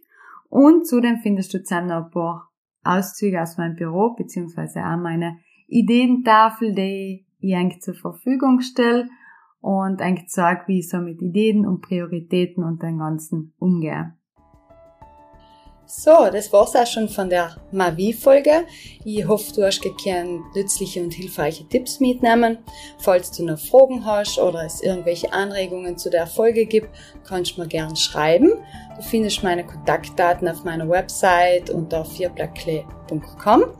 Und 0.51 0.87
zudem 0.87 1.21
findest 1.23 1.55
du 1.55 1.63
zusammen 1.63 1.89
noch 1.89 2.05
ein 2.05 2.11
paar 2.11 2.51
Auszüge 2.85 3.41
aus 3.41 3.57
meinem 3.57 3.77
Büro, 3.77 4.15
beziehungsweise 4.15 4.81
auch 4.81 4.99
meine 4.99 5.39
Ideentafel, 5.69 6.75
die 6.75 7.25
ich 7.41 7.55
eigentlich 7.55 7.83
zur 7.83 7.95
Verfügung 7.95 8.61
stelle 8.61 9.09
und 9.61 10.01
eigentlich 10.01 10.29
zeige, 10.29 10.63
wie 10.67 10.81
ich 10.81 10.89
so 10.89 10.99
mit 10.99 11.21
Ideen 11.23 11.67
und 11.67 11.83
Prioritäten 11.83 12.65
und 12.65 12.83
dem 12.83 12.99
Ganzen 12.99 13.53
umgehe. 13.59 14.15
So, 15.93 16.31
das 16.31 16.53
war's 16.53 16.77
auch 16.77 16.87
schon 16.87 17.09
von 17.09 17.29
der 17.29 17.57
Mavi-Folge. 17.73 18.65
Ich 19.05 19.27
hoffe, 19.27 19.53
du 19.53 19.65
hast 19.65 19.83
gekannt 19.83 20.41
nützliche 20.55 21.03
und 21.03 21.13
hilfreiche 21.13 21.67
Tipps 21.67 21.99
mitnehmen. 21.99 22.59
Falls 23.01 23.33
du 23.33 23.45
noch 23.45 23.59
Fragen 23.59 24.07
hast 24.07 24.39
oder 24.39 24.65
es 24.65 24.83
irgendwelche 24.83 25.33
Anregungen 25.33 25.99
zu 25.99 26.09
der 26.09 26.29
Folge 26.29 26.67
gibt, 26.67 26.91
kannst 27.25 27.57
du 27.57 27.63
mir 27.63 27.67
gern 27.67 27.97
schreiben. 27.97 28.53
Du 28.95 29.03
findest 29.03 29.43
meine 29.43 29.67
Kontaktdaten 29.67 30.47
auf 30.47 30.63
meiner 30.63 30.89
Website 30.89 31.71
unter 31.71 32.05
vierblackklee.com. 32.05 33.80